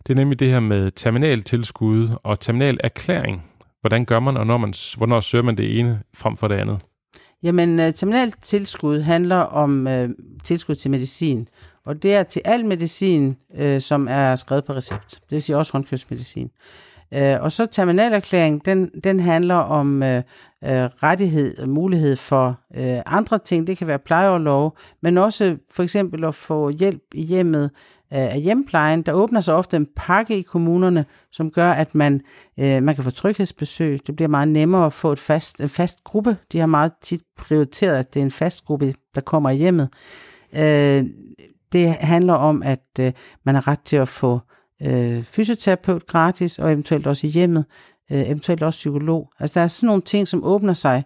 Det 0.07 0.13
er 0.13 0.17
nemlig 0.17 0.39
det 0.39 0.47
her 0.47 0.59
med 0.59 0.91
terminaltilskud 0.91 2.09
og 2.23 2.39
terminalerklæring. 2.39 3.43
Hvordan 3.81 4.05
gør 4.05 4.19
man, 4.19 4.37
og 4.37 4.47
når 4.47 4.57
man, 4.57 4.73
hvornår 4.97 5.19
søger 5.19 5.43
man 5.43 5.57
det 5.57 5.79
ene 5.79 5.99
frem 6.13 6.37
for 6.37 6.47
det 6.47 6.55
andet? 6.55 6.79
Jamen, 7.43 7.79
øh, 7.79 7.93
terminalt 7.93 8.35
tilskud 8.41 9.01
handler 9.01 9.37
om 9.37 9.87
øh, 9.87 10.09
tilskud 10.43 10.75
til 10.75 10.91
medicin. 10.91 11.47
Og 11.85 12.03
det 12.03 12.15
er 12.15 12.23
til 12.23 12.41
al 12.45 12.65
medicin, 12.65 13.37
øh, 13.55 13.81
som 13.81 14.07
er 14.07 14.35
skrevet 14.35 14.65
på 14.65 14.73
recept. 14.73 15.09
Det 15.09 15.31
vil 15.31 15.41
sige 15.41 15.57
også 15.57 15.71
håndkøbsmedicin. 15.71 16.51
Øh, 17.13 17.41
og 17.41 17.51
så 17.51 17.65
terminalerklæring, 17.65 18.65
den, 18.65 18.89
den 19.03 19.19
handler 19.19 19.55
om 19.55 20.03
øh, 20.03 20.23
øh, 20.63 20.89
rettighed 21.03 21.57
og 21.57 21.69
mulighed 21.69 22.15
for 22.15 22.59
øh, 22.75 22.99
andre 23.05 23.39
ting. 23.39 23.67
Det 23.67 23.77
kan 23.77 23.87
være 23.87 23.99
plejeoverlov, 23.99 24.77
men 25.01 25.17
også 25.17 25.57
for 25.71 25.83
eksempel 25.83 26.25
at 26.25 26.35
få 26.35 26.69
hjælp 26.69 27.03
i 27.13 27.23
hjemmet 27.23 27.63
øh, 28.13 28.19
af 28.19 28.41
hjemplejen. 28.41 29.01
Der 29.01 29.13
åbner 29.13 29.41
sig 29.41 29.55
ofte 29.55 29.77
en 29.77 29.87
pakke 29.95 30.37
i 30.37 30.41
kommunerne, 30.41 31.05
som 31.31 31.51
gør, 31.51 31.71
at 31.71 31.95
man, 31.95 32.21
øh, 32.59 32.83
man 32.83 32.95
kan 32.95 33.03
få 33.03 33.11
tryghedsbesøg. 33.11 33.99
Det 34.07 34.15
bliver 34.15 34.29
meget 34.29 34.47
nemmere 34.47 34.85
at 34.85 34.93
få 34.93 35.11
et 35.11 35.19
fast, 35.19 35.61
en 35.61 35.69
fast 35.69 36.03
gruppe. 36.03 36.37
De 36.51 36.59
har 36.59 36.65
meget 36.67 36.91
tit 37.01 37.21
prioriteret, 37.37 37.97
at 37.97 38.13
det 38.13 38.19
er 38.19 38.23
en 38.23 38.31
fast 38.31 38.65
gruppe, 38.65 38.93
der 39.15 39.21
kommer 39.21 39.49
i 39.49 39.55
hjemmet. 39.55 39.89
Øh, 40.55 41.05
det 41.73 41.89
handler 41.89 42.33
om, 42.33 42.63
at 42.63 42.85
øh, 42.99 43.11
man 43.43 43.55
har 43.55 43.67
ret 43.67 43.79
til 43.85 43.95
at 43.95 44.07
få 44.07 44.39
øh, 44.87 45.23
fysioterapeut 45.23 46.07
gratis, 46.07 46.59
og 46.59 46.71
eventuelt 46.71 47.07
også 47.07 47.27
i 47.27 47.29
hjemmet, 47.29 47.65
øh, 48.11 48.21
eventuelt 48.21 48.63
også 48.63 48.77
psykolog. 48.77 49.31
Altså 49.39 49.59
der 49.59 49.63
er 49.63 49.67
sådan 49.67 49.87
nogle 49.87 50.01
ting, 50.01 50.27
som 50.27 50.43
åbner 50.43 50.73
sig. 50.73 51.03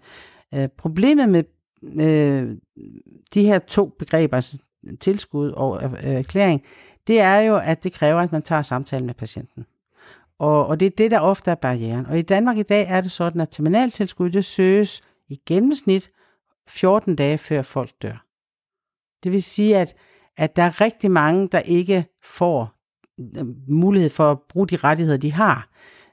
Øh, 0.54 0.68
problemet 0.78 1.30
med 1.30 1.44
øh, 1.84 2.58
de 3.34 3.46
her 3.46 3.60
to 3.60 3.96
begreber, 4.00 4.36
altså 4.36 4.58
tilskud 5.00 5.50
og 5.50 5.84
øh, 5.84 6.04
erklæring, 6.04 6.64
det 7.08 7.20
er 7.20 7.40
jo, 7.40 7.58
at 7.58 7.84
det 7.84 7.94
kræver, 7.94 8.22
at 8.22 8.32
man 8.32 8.42
tager 8.42 8.62
samtalen 8.62 9.06
med 9.06 9.14
patienten. 9.14 9.66
Og, 10.40 10.68
og 10.68 10.80
det 10.80 10.86
er 10.86 10.96
det, 10.98 11.12
der 11.12 11.20
ofte 11.20 11.52
er 11.52 11.56
barrieren. 11.56 12.06
Og 12.06 12.20
i 12.20 12.22
Danmark 12.22 12.58
i 12.58 12.64
dag 12.64 12.86
er 12.90 13.02
det 13.02 13.12
sådan, 13.12 13.42
at 13.42 13.50
terminaltilskud, 13.50 14.30
det 14.30 14.46
søges 14.46 15.02
i 15.30 15.40
gennemsnit 15.48 16.12
14 16.68 17.16
dage 17.16 17.38
før 17.38 17.62
folk 17.62 17.92
dør. 18.02 18.26
Det 19.24 19.32
vil 19.32 19.44
sige, 19.44 19.78
at, 19.78 19.96
at 20.38 20.56
der 20.56 20.64
er 20.64 20.82
rigtig 20.82 21.12
mange, 21.12 21.50
der 21.52 21.60
ikke 21.60 22.06
får 22.24 22.75
mulighed 23.68 24.10
for 24.10 24.32
at 24.32 24.38
bruge 24.50 24.68
de 24.68 24.76
rettigheder, 24.76 25.18
de 25.18 25.32
har. 25.32 25.70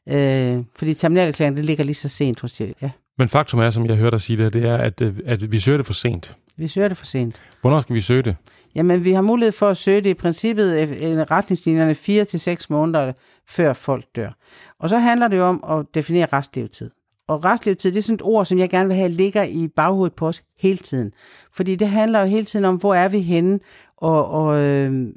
Øh, 0.08 0.64
fordi 0.76 0.94
terminalerklæringen, 0.94 1.56
det 1.56 1.64
ligger 1.64 1.84
lige 1.84 1.94
så 1.94 2.08
sent 2.08 2.40
hos 2.40 2.52
de, 2.52 2.74
ja. 2.82 2.90
Men 3.18 3.28
faktum 3.28 3.60
er, 3.60 3.70
som 3.70 3.86
jeg 3.86 3.96
hørte 3.96 4.10
dig 4.10 4.20
sige 4.20 4.44
det, 4.44 4.52
det 4.52 4.64
er, 4.64 4.76
at, 4.76 5.00
øh, 5.00 5.14
at 5.26 5.52
vi 5.52 5.58
søger 5.58 5.76
det 5.76 5.86
for 5.86 5.92
sent. 5.92 6.36
Vi 6.56 6.66
søger 6.66 6.88
det 6.88 6.96
for 6.96 7.06
sent. 7.06 7.40
Hvornår 7.60 7.80
skal 7.80 7.94
vi 7.94 8.00
søge 8.00 8.22
det? 8.22 8.36
Jamen, 8.74 9.04
vi 9.04 9.12
har 9.12 9.22
mulighed 9.22 9.52
for 9.52 9.68
at 9.68 9.76
søge 9.76 10.00
det 10.00 10.10
i 10.10 10.14
princippet 10.14 10.76
i 10.78 11.24
retningslinjerne 11.24 11.94
4 11.94 12.24
til 12.24 12.40
seks 12.40 12.70
måneder 12.70 13.12
før 13.48 13.72
folk 13.72 14.04
dør. 14.16 14.30
Og 14.78 14.88
så 14.88 14.98
handler 14.98 15.28
det 15.28 15.36
jo 15.36 15.44
om 15.44 15.64
at 15.68 15.86
definere 15.94 16.26
restlevetid. 16.32 16.90
Og 17.28 17.44
restlevetid, 17.44 17.92
det 17.92 17.98
er 17.98 18.02
sådan 18.02 18.14
et 18.14 18.22
ord, 18.22 18.44
som 18.44 18.58
jeg 18.58 18.70
gerne 18.70 18.88
vil 18.88 18.96
have, 18.96 19.08
ligger 19.08 19.42
i 19.42 19.68
baghovedet 19.76 20.14
på 20.14 20.28
os 20.28 20.42
hele 20.58 20.78
tiden. 20.78 21.12
Fordi 21.52 21.74
det 21.74 21.88
handler 21.88 22.20
jo 22.20 22.26
hele 22.26 22.44
tiden 22.44 22.64
om, 22.64 22.76
hvor 22.76 22.94
er 22.94 23.08
vi 23.08 23.20
henne, 23.20 23.60
og, 23.96 24.30
og 24.30 24.58
øh, 24.58 25.08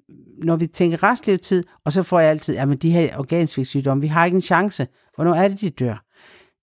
når 0.45 0.55
vi 0.55 0.67
tænker 0.67 1.03
restlevetid, 1.03 1.63
og 1.85 1.93
så 1.93 2.03
får 2.03 2.19
jeg 2.19 2.29
altid, 2.29 2.57
at 2.57 2.81
de 2.81 2.91
her 2.91 3.17
organsvigtsygdomme, 3.17 4.01
vi 4.01 4.07
har 4.07 4.25
ikke 4.25 4.35
en 4.35 4.41
chance. 4.41 4.87
Hvornår 5.15 5.33
er 5.33 5.47
det, 5.47 5.61
de 5.61 5.69
dør? 5.69 6.05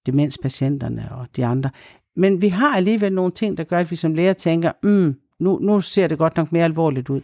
Demenspatienterne 0.06 1.08
og 1.12 1.26
de 1.36 1.46
andre. 1.46 1.70
Men 2.16 2.42
vi 2.42 2.48
har 2.48 2.76
alligevel 2.76 3.12
nogle 3.12 3.32
ting, 3.32 3.58
der 3.58 3.64
gør, 3.64 3.78
at 3.78 3.90
vi 3.90 3.96
som 3.96 4.14
læger 4.14 4.32
tænker, 4.32 4.72
mm, 4.82 5.14
nu, 5.40 5.58
nu 5.58 5.80
ser 5.80 6.06
det 6.06 6.18
godt 6.18 6.36
nok 6.36 6.52
mere 6.52 6.64
alvorligt 6.64 7.10
ud. 7.10 7.20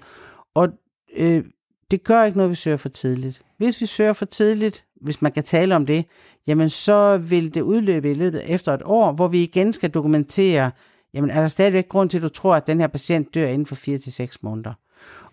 Og 0.54 0.68
øh, 1.16 1.44
det 1.90 2.04
gør 2.04 2.24
ikke 2.24 2.38
noget, 2.38 2.50
vi 2.50 2.54
søger 2.54 2.76
for 2.76 2.88
tidligt. 2.88 3.42
Hvis 3.58 3.80
vi 3.80 3.86
søger 3.86 4.12
for 4.12 4.24
tidligt, 4.24 4.84
hvis 5.00 5.22
man 5.22 5.32
kan 5.32 5.44
tale 5.44 5.76
om 5.76 5.86
det, 5.86 6.04
jamen 6.46 6.68
så 6.68 7.18
vil 7.18 7.54
det 7.54 7.60
udløbe 7.60 8.10
i 8.10 8.14
løbet 8.14 8.42
efter 8.46 8.74
et 8.74 8.82
år, 8.84 9.12
hvor 9.12 9.28
vi 9.28 9.42
igen 9.42 9.72
skal 9.72 9.90
dokumentere, 9.90 10.70
jamen 11.14 11.30
er 11.30 11.40
der 11.40 11.48
stadigvæk 11.48 11.88
grund 11.88 12.10
til, 12.10 12.18
at 12.18 12.22
du 12.22 12.28
tror, 12.28 12.54
at 12.54 12.66
den 12.66 12.80
her 12.80 12.86
patient 12.86 13.34
dør 13.34 13.46
inden 13.46 13.66
for 13.66 13.74
4 13.74 13.98
til 13.98 14.12
seks 14.12 14.42
måneder. 14.42 14.72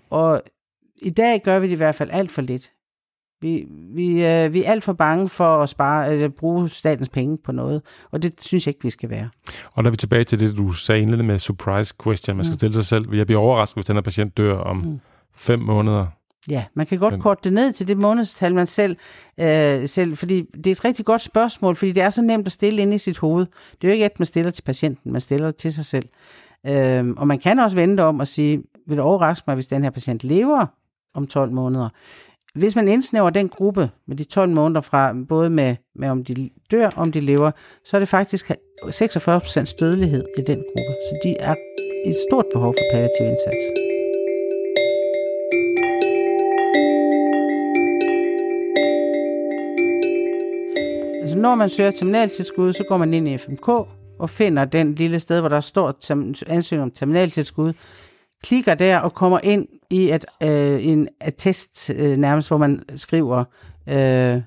Og 0.10 0.42
i 1.02 1.10
dag 1.10 1.42
gør 1.44 1.60
vi 1.60 1.68
det 1.68 1.74
i 1.74 1.76
hvert 1.76 1.96
fald 1.96 2.10
alt 2.12 2.32
for 2.32 2.42
lidt. 2.42 2.72
Vi, 3.42 3.66
vi, 3.94 4.26
øh, 4.26 4.54
vi 4.54 4.64
er 4.64 4.72
alt 4.72 4.84
for 4.84 4.94
bange 4.94 5.30
for 5.30 5.64
at 5.64 5.70
spare, 5.70 6.08
at 6.08 6.34
bruge 6.34 6.70
statens 6.70 7.10
penge 7.10 7.38
på 7.38 7.52
noget, 7.52 7.82
og 8.12 8.24
det 8.24 8.42
synes 8.42 8.68
jeg 8.68 8.76
ikke, 8.76 8.84
vi 8.84 8.90
skal 8.90 9.10
være. 9.10 9.30
Og 9.74 9.84
når 9.84 9.92
vi 9.92 9.98
tilbage 9.98 10.24
til 10.24 10.40
det, 10.40 10.58
du 10.58 10.72
sagde 10.72 11.02
indledende 11.02 11.26
med 11.26 11.40
surprise 11.40 11.94
question, 12.04 12.38
man 12.38 12.46
skal 12.46 12.54
mm. 12.54 12.60
stille 12.60 12.74
sig 12.74 12.86
selv, 12.86 13.12
vil 13.12 13.18
jeg 13.18 13.26
blive 13.26 13.40
overrasket, 13.40 13.78
hvis 13.78 13.86
den 13.86 13.96
her 13.96 14.02
patient 14.02 14.38
dør 14.38 14.58
om 14.58 14.78
mm. 14.78 15.00
fem 15.36 15.60
måneder? 15.60 16.08
Ja, 16.50 16.64
man 16.74 16.86
kan 16.86 17.00
godt 17.00 17.14
Men... 17.14 17.22
korte 17.22 17.42
det 17.44 17.54
ned 17.54 17.74
til 17.74 17.88
det 17.88 17.98
månedstal, 17.98 18.56
man 18.56 18.68
selv, 18.68 18.98
øh, 19.40 19.88
selv, 19.88 20.18
fordi 20.18 20.42
det 20.42 20.68
er 20.68 20.72
et 20.72 20.86
rigtig 20.86 21.06
godt 21.06 21.22
spørgsmål, 21.22 21.76
fordi 21.76 21.92
det 21.92 22.04
er 22.04 22.10
så 22.10 22.22
nemt 22.22 22.48
at 22.48 22.52
stille 22.52 22.82
ind 22.82 22.94
i 22.94 22.98
sit 22.98 23.18
hoved. 23.18 23.46
Det 23.72 23.84
er 23.84 23.88
jo 23.88 23.94
ikke 23.94 24.06
et, 24.06 24.20
man 24.20 24.26
stiller 24.26 24.52
til 24.52 24.62
patienten, 24.62 25.12
man 25.12 25.22
stiller 25.22 25.48
det 25.48 25.56
til 25.56 25.74
sig 25.74 25.86
selv. 25.86 26.10
Øh, 26.66 27.08
og 27.18 27.28
man 27.28 27.40
kan 27.40 27.60
også 27.60 27.76
vente 27.76 28.02
om 28.02 28.20
og 28.20 28.28
sige, 28.28 28.64
vil 28.88 28.98
det 28.98 29.06
overraske 29.06 29.44
mig, 29.48 29.56
hvis 29.56 29.68
den 29.68 29.84
her 29.84 29.90
patient 29.90 30.24
lever 30.24 30.66
om 31.15 31.28
12 31.28 31.51
måneder? 31.51 31.89
Hvis 32.56 32.75
man 32.75 32.88
indsnæver 32.88 33.30
den 33.30 33.49
gruppe 33.49 33.89
med 34.08 34.17
de 34.17 34.23
12 34.23 34.49
måneder 34.49 34.82
fra, 34.82 35.13
både 35.30 35.49
med, 35.49 35.75
med 35.95 36.10
om 36.10 36.23
de 36.23 36.49
dør, 36.71 36.89
om 36.95 37.12
de 37.12 37.19
lever, 37.19 37.51
så 37.84 37.97
er 37.97 37.99
det 37.99 38.10
faktisk 38.10 38.51
46% 38.51 39.75
dødelighed 39.80 40.25
i 40.38 40.41
den 40.41 40.58
gruppe. 40.58 40.93
Så 41.10 41.19
de 41.23 41.36
er 41.39 41.56
i 42.06 42.10
et 42.10 42.15
stort 42.30 42.45
behov 42.54 42.73
for 42.73 42.86
palliativ 42.91 43.25
indsats. 43.25 43.86
Altså 51.21 51.38
når 51.38 51.56
man 51.56 51.69
søger 51.69 51.91
terminaltilskud, 51.91 52.73
så 52.73 52.84
går 52.89 52.97
man 52.97 53.13
ind 53.13 53.28
i 53.28 53.38
FMK 53.38 53.67
og 54.19 54.30
finder 54.30 54.65
den 54.65 54.95
lille 54.95 55.19
sted, 55.19 55.39
hvor 55.39 55.49
der 55.49 55.60
står 55.60 55.93
ansøgning 56.47 56.84
om 56.84 56.91
terminaltilskud, 56.91 57.73
klikker 58.46 58.76
der 58.76 58.98
og 58.98 59.14
kommer 59.14 59.40
ind 59.44 59.68
i 59.90 60.12
et, 60.12 60.26
øh, 60.44 60.86
en 60.86 61.08
attest 61.20 61.92
øh, 61.96 62.18
nærmest, 62.18 62.50
hvor 62.50 62.58
man 62.58 62.84
skriver, 62.96 63.44
øh, 63.88 64.42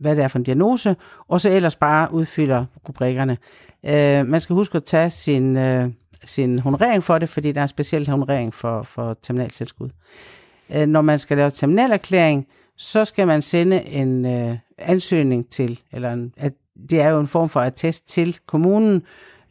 hvad 0.00 0.16
det 0.16 0.24
er 0.24 0.28
for 0.28 0.38
en 0.38 0.44
diagnose, 0.44 0.96
og 1.28 1.40
så 1.40 1.50
ellers 1.50 1.76
bare 1.76 2.12
udfylder 2.12 2.64
rubrikkerne. 2.88 3.38
Øh, 3.86 4.26
man 4.26 4.40
skal 4.40 4.54
huske 4.54 4.76
at 4.76 4.84
tage 4.84 5.10
sin, 5.10 5.56
øh, 5.56 5.88
sin 6.24 6.58
honorering 6.58 7.04
for 7.04 7.18
det, 7.18 7.28
fordi 7.28 7.52
der 7.52 7.60
er 7.60 7.64
en 7.64 7.68
speciel 7.68 8.08
honorering 8.08 8.54
for, 8.54 8.82
for 8.82 9.16
terminaltilskud. 9.22 9.90
Øh, 10.74 10.86
når 10.86 11.00
man 11.00 11.18
skal 11.18 11.36
lave 11.36 11.50
terminalerklæring, 11.50 12.46
så 12.76 13.04
skal 13.04 13.26
man 13.26 13.42
sende 13.42 13.82
en 13.88 14.26
øh, 14.26 14.56
ansøgning 14.78 15.50
til, 15.50 15.80
eller 15.92 16.12
en, 16.12 16.34
at 16.36 16.52
det 16.90 17.00
er 17.00 17.08
jo 17.08 17.20
en 17.20 17.26
form 17.26 17.48
for 17.48 17.60
attest 17.60 18.08
til 18.08 18.38
kommunen. 18.46 19.02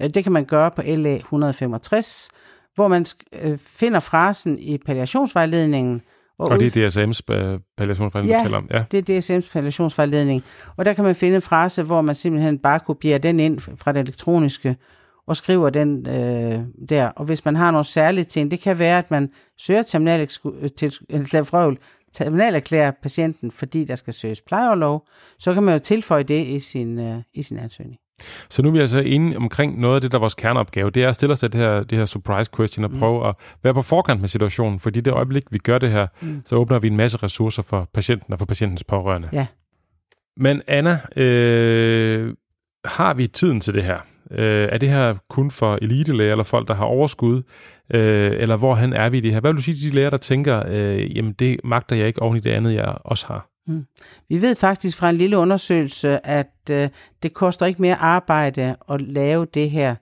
Øh, 0.02 0.10
det 0.10 0.24
kan 0.24 0.32
man 0.32 0.46
gøre 0.46 0.72
på 0.72 0.82
LA 0.82 1.16
165, 1.16 2.30
hvor 2.76 2.88
man 2.88 3.06
øh, 3.42 3.58
finder 3.58 4.00
frasen 4.00 4.60
i 4.60 4.78
palliationsvejledningen. 4.78 6.02
Og, 6.40 6.48
og 6.48 6.60
det 6.60 6.78
er 6.78 6.88
DSM's 6.88 7.22
palliationsvejledning, 7.78 8.32
ja, 8.32 8.38
du 8.38 8.44
taler 8.44 8.58
om? 8.58 8.68
Ja, 8.72 8.84
det 8.92 9.10
er 9.10 9.20
DSM's 9.20 9.52
palliationsvejledning. 9.54 10.44
Og 10.78 10.86
der 10.86 10.94
kan 10.94 11.04
man 11.04 11.16
finde 11.16 11.36
en 11.36 11.42
frase, 11.42 11.84
hvor 11.84 12.02
man 12.02 12.16
simpelthen 12.16 12.60
bare 12.60 12.80
kopierer 12.80 13.18
den 13.18 13.40
ind 13.40 13.60
fra 13.60 13.92
det 13.92 14.00
elektroniske, 14.00 14.76
og 15.28 15.38
skriver 15.38 15.70
den 15.70 16.08
øh, 16.08 16.60
der. 16.90 17.08
Og 17.08 17.26
hvis 17.26 17.46
man 17.46 17.56
har 17.56 17.72
nogle 17.72 17.86
særlige 17.86 18.26
ting, 18.26 18.52
det 18.52 18.60
kan 18.60 18.80
være, 18.80 18.98
at 18.98 19.12
man 19.12 19.30
søger 19.58 19.82
terminal 19.82 20.28
til, 20.78 20.94
terminalerklærer 22.14 22.92
patienten, 23.04 23.52
fordi 23.52 23.86
der 23.86 23.96
skal 23.96 24.14
søges 24.14 24.42
plejeoverlov, 24.42 25.08
så 25.40 25.54
kan 25.54 25.64
man 25.64 25.74
jo 25.74 25.80
tilføje 25.80 26.24
det 26.24 26.48
i 26.48 26.60
sin, 26.60 27.00
øh, 27.00 27.18
i 27.34 27.44
sin 27.44 27.60
ansøgning. 27.60 28.00
Så 28.50 28.62
nu 28.62 28.68
er 28.70 28.74
vi 28.74 28.80
altså 28.80 29.00
inde 29.00 29.38
omkring 29.38 29.80
noget 29.80 29.96
af 29.96 30.02
det, 30.02 30.12
der 30.12 30.18
er 30.18 30.20
vores 30.20 30.36
kerneopgave. 30.36 30.90
Det 30.90 31.04
er 31.04 31.10
at 31.10 31.16
stille 31.16 31.34
os 31.34 31.40
det 31.40 31.56
her, 31.56 31.84
det 31.84 31.98
her 31.98 32.06
surprise 32.06 32.52
question 32.56 32.86
og 32.86 32.92
mm. 32.92 33.00
prøve 33.00 33.28
at 33.28 33.36
være 33.64 33.74
på 33.74 33.82
forkant 33.82 34.22
med 34.22 34.30
situationen. 34.30 34.80
Fordi 34.80 35.02
det 35.02 35.14
øjeblik, 35.14 35.44
vi 35.52 35.58
gør 35.58 35.78
det 35.78 35.92
her, 35.92 36.08
mm. 36.22 36.42
så 36.46 36.56
åbner 36.56 36.80
vi 36.80 36.88
en 36.88 36.98
masse 36.98 37.18
ressourcer 37.18 37.64
for 37.64 37.90
patienten 37.94 38.34
og 38.34 38.40
for 38.40 38.46
patientens 38.46 38.84
pårørende. 38.84 39.30
Ja. 39.34 39.46
Men 40.38 40.62
Anna, 40.68 41.00
øh, 41.16 42.34
har 42.86 43.14
vi 43.14 43.28
tiden 43.28 43.60
til 43.60 43.74
det 43.74 43.84
her? 43.84 43.98
Øh, 44.32 44.70
er 44.72 44.78
det 44.78 44.90
her 44.90 45.16
kun 45.30 45.52
for 45.52 45.80
elitelæger 45.82 46.32
eller 46.32 46.44
folk, 46.44 46.68
der 46.68 46.74
har 46.74 46.86
overskud? 46.86 47.42
Øh, 47.94 48.32
eller 48.40 48.58
hvorhen 48.58 48.94
er 48.94 49.10
vi 49.10 49.18
i 49.18 49.22
det 49.22 49.34
her? 49.34 49.40
Hvad 49.40 49.52
vil 49.52 49.58
du 49.58 49.62
sige 49.62 49.76
til 49.76 49.92
de 49.92 49.96
læger, 49.96 50.10
der 50.10 50.18
tænker, 50.18 50.64
øh, 50.68 51.18
jamen 51.18 51.34
det 51.34 51.60
magter 51.64 51.96
jeg 51.96 52.08
ikke 52.08 52.22
oven 52.22 52.38
i 52.38 52.40
det 52.40 52.52
andet, 52.52 52.74
jeg 52.74 52.96
også 53.04 53.28
har? 53.28 53.51
Mm. 53.72 53.86
Vi 54.30 54.42
ved 54.42 54.56
faktisk 54.56 54.98
fra 54.98 55.10
en 55.10 55.16
lille 55.16 55.38
undersøgelse, 55.38 56.26
at 56.28 56.56
øh, 56.70 56.90
det 57.24 57.34
koster 57.34 57.66
ikke 57.66 57.82
mere 57.82 57.96
arbejde 57.96 58.76
at 58.90 59.02
lave 59.02 59.46
det 59.46 59.72
her 59.72 59.96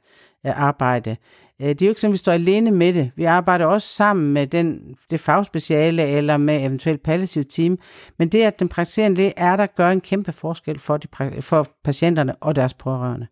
øh, 0.45 0.61
arbejde. 0.61 1.17
Øh, 1.61 1.67
det 1.69 1.81
er 1.81 1.85
jo 1.85 1.89
ikke 1.89 2.01
sådan, 2.01 2.11
at 2.11 2.13
vi 2.13 2.17
står 2.17 2.31
alene 2.31 2.71
med 2.71 2.93
det. 2.93 3.11
Vi 3.15 3.23
arbejder 3.23 3.65
også 3.65 3.87
sammen 3.87 4.33
med 4.33 4.47
den, 4.47 4.95
det 5.09 5.19
fagspeciale 5.19 6.07
eller 6.07 6.37
med 6.37 6.61
eventuelt 6.61 7.03
palliativ 7.03 7.45
team. 7.45 7.77
Men 8.17 8.29
det, 8.29 8.43
at 8.43 8.59
den 8.59 8.69
praktiserende 8.69 9.17
læge 9.17 9.33
er 9.37 9.55
der, 9.55 9.65
gør 9.65 9.89
en 9.89 10.01
kæmpe 10.01 10.31
forskel 10.31 10.79
for, 10.79 10.97
de, 10.97 11.07
for 11.41 11.67
patienterne 11.83 12.35
og 12.35 12.55
deres 12.55 12.73
pårørende 12.73 13.27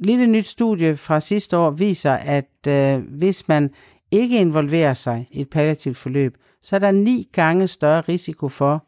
lille 0.00 0.26
nyt 0.26 0.46
studie 0.46 0.96
fra 0.96 1.20
sidste 1.20 1.56
år 1.56 1.70
viser, 1.70 2.12
at 2.12 2.66
øh, 2.68 2.98
hvis 3.18 3.48
man 3.48 3.70
ikke 4.10 4.40
involverer 4.40 4.94
sig 4.94 5.28
i 5.30 5.40
et 5.40 5.50
palliativt 5.50 5.96
forløb, 5.96 6.36
så 6.62 6.76
er 6.76 6.80
der 6.80 6.90
ni 6.90 7.28
gange 7.32 7.68
større 7.68 8.00
risiko 8.00 8.48
for 8.48 8.86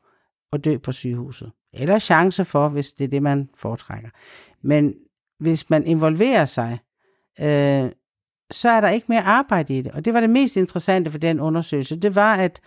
at 0.52 0.64
dø 0.64 0.78
på 0.78 0.92
sygehuset. 0.92 1.52
Eller 1.72 1.98
chance 1.98 2.44
for, 2.44 2.68
hvis 2.68 2.92
det 2.92 3.04
er 3.04 3.08
det, 3.08 3.22
man 3.22 3.48
foretrækker. 3.56 4.08
Men 4.62 4.94
hvis 5.40 5.70
man 5.70 5.86
involverer 5.86 6.44
sig, 6.44 6.78
øh, 7.40 7.90
så 8.50 8.68
er 8.68 8.80
der 8.80 8.88
ikke 8.88 9.06
mere 9.08 9.22
arbejde 9.22 9.76
i 9.76 9.82
det. 9.82 9.92
Og 9.92 10.04
det 10.04 10.14
var 10.14 10.20
det 10.20 10.30
mest 10.30 10.56
interessante 10.56 11.10
for 11.10 11.18
den 11.18 11.40
undersøgelse. 11.40 11.96
Det 11.96 12.14
var, 12.14 12.34
at 12.34 12.60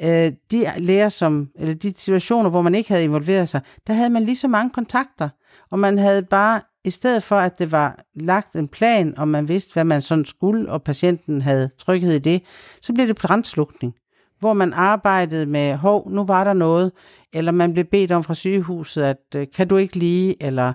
øh, 0.00 0.32
de 0.50 0.72
læger, 0.76 1.08
som, 1.08 1.50
eller 1.54 1.74
de 1.74 1.94
situationer, 1.94 2.50
hvor 2.50 2.62
man 2.62 2.74
ikke 2.74 2.90
havde 2.90 3.04
involveret 3.04 3.48
sig, 3.48 3.60
der 3.86 3.92
havde 3.92 4.10
man 4.10 4.22
lige 4.22 4.36
så 4.36 4.48
mange 4.48 4.70
kontakter. 4.70 5.28
Og 5.70 5.78
man 5.78 5.98
havde 5.98 6.22
bare 6.22 6.60
i 6.84 6.90
stedet 6.90 7.22
for 7.22 7.36
at 7.36 7.58
det 7.58 7.72
var 7.72 8.04
lagt 8.14 8.56
en 8.56 8.68
plan, 8.68 9.18
og 9.18 9.28
man 9.28 9.48
vidste, 9.48 9.72
hvad 9.72 9.84
man 9.84 10.02
sådan 10.02 10.24
skulle, 10.24 10.70
og 10.70 10.82
patienten 10.82 11.42
havde 11.42 11.70
tryghed 11.78 12.12
i 12.12 12.18
det, 12.18 12.42
så 12.82 12.92
blev 12.92 13.06
det 13.06 13.16
brandslukning, 13.16 13.94
hvor 14.40 14.52
man 14.52 14.72
arbejdede 14.72 15.46
med, 15.46 15.76
hov, 15.76 16.10
nu 16.10 16.24
var 16.24 16.44
der 16.44 16.52
noget, 16.52 16.92
eller 17.32 17.52
man 17.52 17.72
blev 17.72 17.84
bedt 17.84 18.12
om 18.12 18.24
fra 18.24 18.34
sygehuset, 18.34 19.02
at 19.02 19.16
øh, 19.34 19.46
kan 19.56 19.68
du 19.68 19.76
ikke 19.76 19.96
lige, 19.96 20.42
eller 20.42 20.72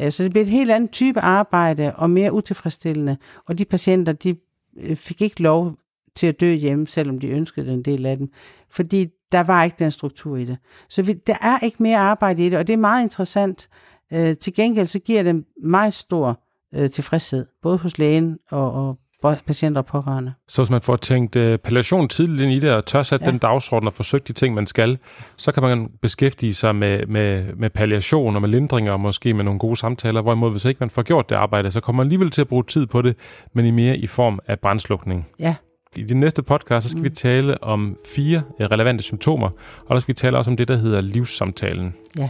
øh, 0.00 0.12
så 0.12 0.22
det 0.22 0.32
blev 0.32 0.42
et 0.42 0.48
helt 0.48 0.70
andet 0.70 0.90
type 0.90 1.20
arbejde, 1.20 1.92
og 1.96 2.10
mere 2.10 2.32
utilfredsstillende, 2.32 3.16
og 3.48 3.58
de 3.58 3.64
patienter, 3.64 4.12
de 4.12 4.36
øh, 4.76 4.96
fik 4.96 5.22
ikke 5.22 5.42
lov 5.42 5.74
til 6.16 6.26
at 6.26 6.40
dø 6.40 6.54
hjemme, 6.54 6.86
selvom 6.86 7.18
de 7.18 7.28
ønskede 7.28 7.72
en 7.72 7.82
del 7.82 8.06
af 8.06 8.16
dem, 8.16 8.28
fordi 8.70 9.06
der 9.32 9.40
var 9.40 9.64
ikke 9.64 9.76
den 9.78 9.90
struktur 9.90 10.36
i 10.36 10.44
det. 10.44 10.58
Så 10.88 11.02
vi, 11.02 11.12
der 11.12 11.36
er 11.40 11.58
ikke 11.58 11.82
mere 11.82 11.98
arbejde 11.98 12.46
i 12.46 12.50
det, 12.50 12.58
og 12.58 12.66
det 12.66 12.72
er 12.72 12.76
meget 12.76 13.02
interessant, 13.02 13.68
Øh, 14.12 14.36
til 14.36 14.54
gengæld 14.54 14.86
så 14.86 14.98
giver 14.98 15.22
det 15.22 15.44
meget 15.62 15.94
stor 15.94 16.42
øh, 16.74 16.90
tilfredshed, 16.90 17.46
både 17.62 17.78
hos 17.78 17.98
lægen 17.98 18.38
og, 18.50 18.72
og 18.72 18.98
patienter 19.46 19.80
og 19.80 19.86
pårørende. 19.86 20.32
Så 20.48 20.62
hvis 20.62 20.70
man 20.70 20.80
får 20.80 20.96
tænkt 20.96 21.36
uh, 21.36 21.56
palliation 21.56 22.08
tidligt 22.08 22.40
ind 22.40 22.52
i 22.52 22.58
det, 22.58 22.72
og 22.72 22.86
tør 22.86 23.02
sætte 23.02 23.24
ja. 23.24 23.30
den 23.30 23.38
dagsorden 23.38 23.86
og 23.86 23.92
forsøgt 23.92 24.28
de 24.28 24.32
ting, 24.32 24.54
man 24.54 24.66
skal, 24.66 24.98
så 25.36 25.52
kan 25.52 25.62
man 25.62 25.88
beskæftige 26.02 26.54
sig 26.54 26.76
med, 26.76 27.06
med, 27.06 27.54
med 27.56 27.70
palliation 27.70 28.34
og 28.34 28.40
med 28.40 28.48
lindringer, 28.48 28.92
og 28.92 29.00
måske 29.00 29.34
med 29.34 29.44
nogle 29.44 29.58
gode 29.58 29.76
samtaler, 29.76 30.22
hvorimod 30.22 30.50
hvis 30.50 30.64
ikke 30.64 30.80
man 30.80 30.90
får 30.90 31.02
gjort 31.02 31.30
det 31.30 31.34
arbejde, 31.34 31.70
så 31.70 31.80
kommer 31.80 31.96
man 31.96 32.06
alligevel 32.06 32.30
til 32.30 32.40
at 32.40 32.48
bruge 32.48 32.64
tid 32.64 32.86
på 32.86 33.02
det, 33.02 33.16
men 33.54 33.66
i 33.66 33.70
mere 33.70 33.96
i 33.96 34.06
form 34.06 34.38
af 34.46 34.60
brandslukning. 34.60 35.28
Ja. 35.38 35.54
I 35.96 36.02
det 36.02 36.16
næste 36.16 36.42
podcast, 36.42 36.84
så 36.84 36.90
skal 36.90 36.98
mm. 36.98 37.04
vi 37.04 37.10
tale 37.10 37.64
om 37.64 37.96
fire 38.14 38.42
relevante 38.60 39.02
symptomer, 39.02 39.48
og 39.86 39.94
der 39.94 39.98
skal 39.98 40.12
vi 40.12 40.16
tale 40.16 40.38
også 40.38 40.50
om 40.50 40.56
det, 40.56 40.68
der 40.68 40.76
hedder 40.76 41.00
livssamtalen. 41.00 41.94
Ja. 42.18 42.28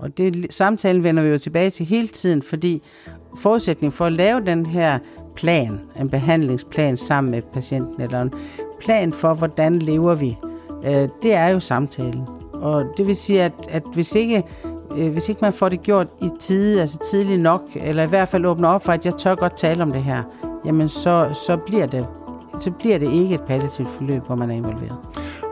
Og 0.00 0.18
det 0.18 0.46
samtalen 0.50 1.02
vender 1.02 1.22
vi 1.22 1.28
jo 1.28 1.38
tilbage 1.38 1.70
til 1.70 1.86
hele 1.86 2.08
tiden, 2.08 2.42
fordi 2.42 2.82
forudsætning 3.38 3.92
for 3.92 4.06
at 4.06 4.12
lave 4.12 4.40
den 4.46 4.66
her 4.66 4.98
plan, 5.34 5.80
en 6.00 6.10
behandlingsplan 6.10 6.96
sammen 6.96 7.30
med 7.30 7.42
patienten, 7.42 8.02
eller 8.02 8.22
en 8.22 8.32
plan 8.80 9.12
for, 9.12 9.34
hvordan 9.34 9.78
lever 9.78 10.14
vi, 10.14 10.36
øh, 10.84 11.08
det 11.22 11.34
er 11.34 11.48
jo 11.48 11.60
samtalen. 11.60 12.28
Og 12.52 12.84
det 12.96 13.06
vil 13.06 13.16
sige, 13.16 13.42
at, 13.42 13.52
at 13.68 13.82
hvis 13.92 14.14
ikke 14.14 14.42
øh, 14.96 15.12
hvis 15.12 15.28
ikke 15.28 15.40
man 15.42 15.52
får 15.52 15.68
det 15.68 15.82
gjort 15.82 16.06
i 16.22 16.30
tide, 16.40 16.80
altså 16.80 16.98
tidligt 16.98 17.40
nok, 17.40 17.62
eller 17.76 18.02
i 18.02 18.06
hvert 18.06 18.28
fald 18.28 18.46
åbner 18.46 18.68
op 18.68 18.84
for, 18.84 18.92
at 18.92 19.06
jeg 19.06 19.14
tør 19.14 19.34
godt 19.34 19.56
tale 19.56 19.82
om 19.82 19.92
det 19.92 20.02
her, 20.02 20.22
jamen 20.64 20.88
så, 20.88 21.28
så, 21.46 21.56
bliver, 21.56 21.86
det, 21.86 22.06
så 22.60 22.70
bliver 22.70 22.98
det 22.98 23.12
ikke 23.12 23.34
et 23.34 23.40
palliativt 23.40 23.88
forløb, 23.88 24.22
hvor 24.26 24.34
man 24.34 24.50
er 24.50 24.54
involveret. 24.54 24.96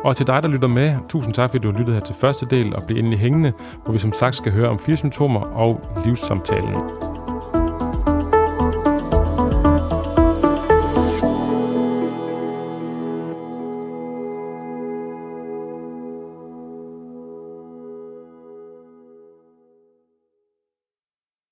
Og 0.04 0.16
til 0.16 0.26
dig, 0.26 0.42
der 0.42 0.48
lytter 0.48 0.68
med, 0.68 0.94
tusind 1.08 1.34
tak, 1.34 1.50
fordi 1.50 1.62
du 1.62 1.70
har 1.70 1.78
lyttet 1.78 1.94
her 1.94 2.00
til 2.00 2.14
første 2.14 2.46
del 2.46 2.76
og 2.76 2.82
bliver 2.86 2.98
endelig 2.98 3.18
hængende, 3.18 3.52
hvor 3.84 3.92
vi 3.92 3.98
som 3.98 4.12
sagt 4.12 4.36
skal 4.36 4.52
høre 4.52 4.68
om 4.68 4.78
fire 4.78 4.96
symptomer 4.96 5.40
og 5.40 5.80
livssamtalen. 6.04 6.76